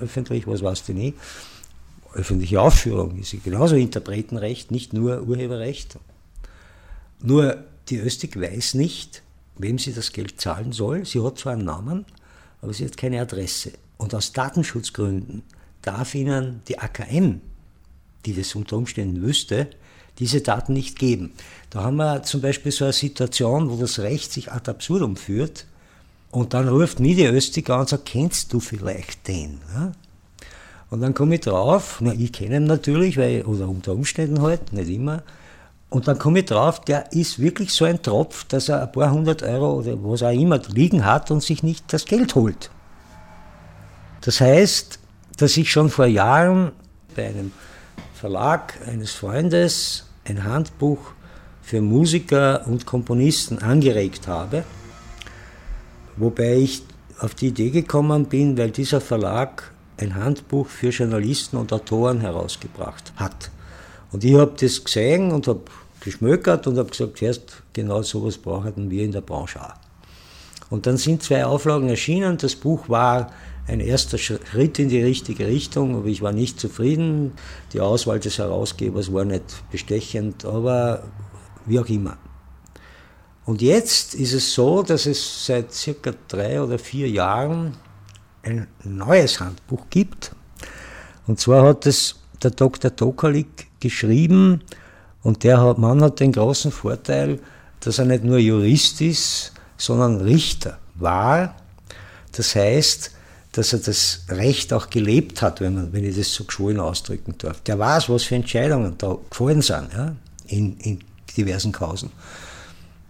[0.00, 1.18] öffentlich, was weiß ich nicht.
[2.14, 5.98] Öffentliche Aufführung ist genauso Interpretenrecht, nicht nur Urheberrecht.
[7.20, 9.22] Nur die Östig weiß nicht,
[9.58, 11.04] wem sie das Geld zahlen soll.
[11.04, 12.04] Sie hat zwar einen Namen,
[12.60, 13.72] aber sie hat keine Adresse.
[13.96, 15.42] Und aus Datenschutzgründen
[15.82, 17.40] darf ihnen die AKM
[18.26, 19.68] die das unter Umständen wüsste,
[20.18, 21.32] diese Daten nicht geben.
[21.70, 25.66] Da haben wir zum Beispiel so eine Situation, wo das Recht sich ad absurdum führt
[26.30, 29.60] und dann ruft Midi Östig an und sagt, kennst du vielleicht den?
[30.90, 34.72] Und dann komme ich drauf, na, ich kenne ihn natürlich, weil, oder unter Umständen halt,
[34.72, 35.22] nicht immer.
[35.92, 39.10] Und dann komme ich drauf, der ist wirklich so ein Tropf, dass er ein paar
[39.10, 42.70] hundert Euro oder was auch immer liegen hat und sich nicht das Geld holt.
[44.22, 44.98] Das heißt,
[45.36, 46.72] dass ich schon vor Jahren
[47.14, 47.52] bei einem
[48.14, 51.12] Verlag eines Freundes ein Handbuch
[51.60, 54.64] für Musiker und Komponisten angeregt habe,
[56.16, 56.84] wobei ich
[57.18, 63.12] auf die Idee gekommen bin, weil dieser Verlag ein Handbuch für Journalisten und Autoren herausgebracht
[63.16, 63.50] hat.
[64.12, 65.62] Und ich habe das gesehen und habe
[66.02, 69.74] geschmökert und habe gesagt, erst genau sowas brauchen wir in der Branche auch.
[70.70, 72.38] Und dann sind zwei Auflagen erschienen.
[72.38, 73.30] Das Buch war
[73.66, 77.32] ein erster Schritt in die richtige Richtung, aber ich war nicht zufrieden.
[77.72, 81.04] Die Auswahl des Herausgebers war nicht bestechend, aber
[81.66, 82.16] wie auch immer.
[83.44, 87.76] Und jetzt ist es so, dass es seit circa drei oder vier Jahren
[88.42, 90.32] ein neues Handbuch gibt.
[91.26, 92.94] Und zwar hat es der Dr.
[92.94, 94.62] Tokalik geschrieben
[95.22, 97.38] und der Mann hat den großen Vorteil,
[97.80, 101.54] dass er nicht nur Jurist ist, sondern Richter war.
[102.32, 103.12] Das heißt,
[103.52, 107.34] dass er das Recht auch gelebt hat, wenn, man, wenn ich das so geschwollen ausdrücken
[107.38, 107.60] darf.
[107.62, 110.14] Der weiß, was für Entscheidungen da gefallen sind ja,
[110.46, 111.00] in, in
[111.36, 112.10] diversen Kausen.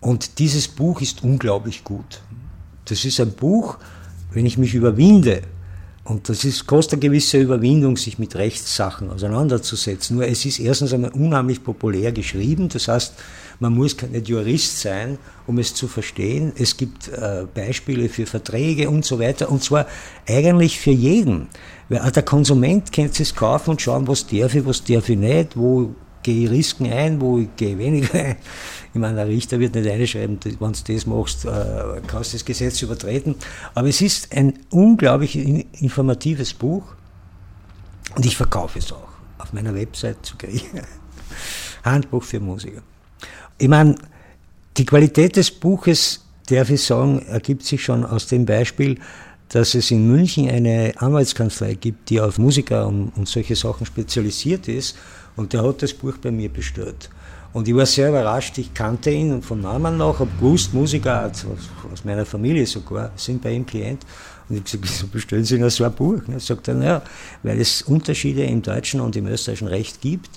[0.00, 2.20] Und dieses Buch ist unglaublich gut.
[2.86, 3.78] Das ist ein Buch,
[4.32, 5.42] wenn ich mich überwinde,
[6.04, 10.16] und das ist, kostet eine gewisse Überwindung, sich mit Rechtssachen auseinanderzusetzen.
[10.16, 13.14] Nur es ist erstens einmal unheimlich populär geschrieben, das heißt,
[13.60, 16.52] man muss nicht Jurist sein, um es zu verstehen.
[16.56, 19.86] Es gibt äh, Beispiele für Verträge und so weiter, und zwar
[20.26, 21.46] eigentlich für jeden.
[21.88, 25.56] Weil der Konsument kennt es kaufen und schauen, was darf ich, was darf ich nicht,
[25.56, 28.36] wo gehe ich Risiken ein, wo ich gehe weniger ein.
[28.94, 32.44] Ich meine, der Richter wird nicht einschreiben, wenn du das machst, äh, kannst du das
[32.44, 33.34] Gesetz übertreten.
[33.74, 35.36] Aber es ist ein unglaublich
[35.80, 36.84] informatives Buch
[38.14, 39.08] und ich verkaufe es auch
[39.38, 40.82] auf meiner Website zu kriegen.
[41.84, 42.82] Handbuch für Musiker.
[43.58, 43.94] Ich meine,
[44.76, 48.98] die Qualität des Buches, darf ich sagen, ergibt sich schon aus dem Beispiel,
[49.48, 54.66] dass es in München eine Anwaltskanzlei gibt, die auf Musiker und, und solche Sachen spezialisiert
[54.66, 54.96] ist.
[55.36, 57.10] Und der hat das Buch bei mir bestellt.
[57.52, 62.04] Und ich war sehr überrascht, ich kannte ihn von Namen noch, habe gewusst, Musiker aus,
[62.04, 64.06] meiner Familie sogar, sind bei ihm Klient.
[64.48, 66.22] Und ich habe gesagt, wieso bestellen Sie noch so ein Buch?
[66.26, 67.02] Und sagt dann, ja,
[67.42, 70.30] weil es Unterschiede im deutschen und im österreichischen Recht gibt.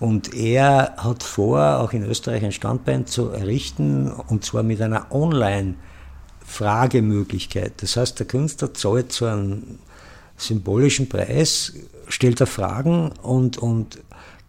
[0.00, 5.12] Und er hat vor, auch in Österreich ein Standbein zu errichten, und zwar mit einer
[5.12, 7.82] Online-Fragemöglichkeit.
[7.82, 9.78] Das heißt, der Künstler zahlt so einen
[10.38, 11.74] symbolischen Preis,
[12.08, 13.98] stellt er Fragen und, und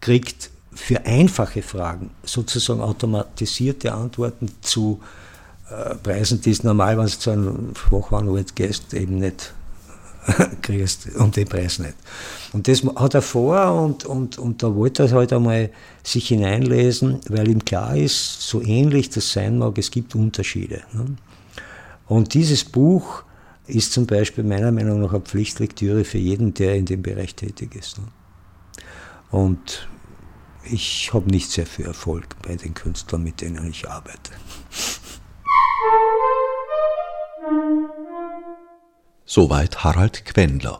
[0.02, 5.00] kriegt für einfache Fragen sozusagen automatisierte Antworten zu
[5.70, 9.54] äh, Preisen, die es normal, wenn du zu einem Wochenanwalt gehst, eben nicht
[10.62, 11.94] kriegst, um den Preis nicht.
[12.52, 15.70] Und das hat er vor und, und, und da wollte er halt einmal
[16.02, 20.82] sich hineinlesen, weil ihm klar ist, so ähnlich das sein mag, es gibt Unterschiede.
[20.92, 21.16] Ne?
[22.08, 23.24] Und dieses Buch
[23.66, 27.74] ist zum Beispiel meiner Meinung nach eine Pflichtlektüre für jeden, der in dem Bereich tätig
[27.74, 27.98] ist.
[27.98, 28.04] Ne?
[29.32, 29.88] Und
[30.62, 34.30] ich habe nicht sehr viel Erfolg bei den Künstlern, mit denen ich arbeite.
[39.24, 40.78] Soweit Harald Quendler.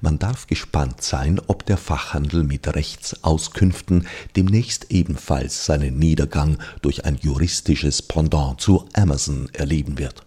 [0.00, 7.18] Man darf gespannt sein, ob der Fachhandel mit Rechtsauskünften demnächst ebenfalls seinen Niedergang durch ein
[7.22, 10.26] juristisches Pendant zu Amazon erleben wird.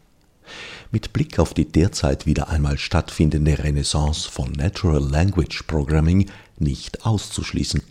[0.91, 7.81] Mit Blick auf die derzeit wieder einmal stattfindende Renaissance von Natural Language Programming nicht auszuschließen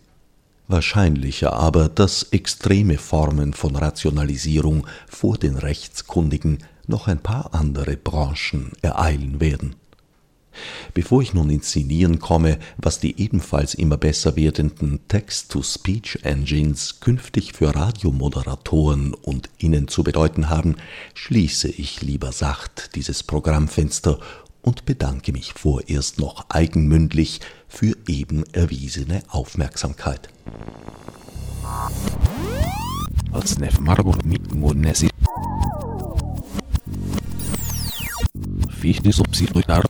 [0.69, 6.59] Wahrscheinlicher aber, dass extreme Formen von Rationalisierung vor den Rechtskundigen
[6.89, 9.77] noch ein paar andere Branchen ereilen werden.
[10.95, 17.75] Bevor ich nun ins Sinnieren komme, was die ebenfalls immer besser werdenden Text-to-Speech-Engines künftig für
[17.75, 20.77] Radiomoderatoren und Ihnen zu bedeuten haben,
[21.15, 24.19] schließe ich lieber sacht dieses Programmfenster
[24.67, 30.29] und bedanke mich vorerst noch eigenmündlich für eben erwiesene Aufmerksamkeit.
[38.71, 39.85] Fichte subsidiar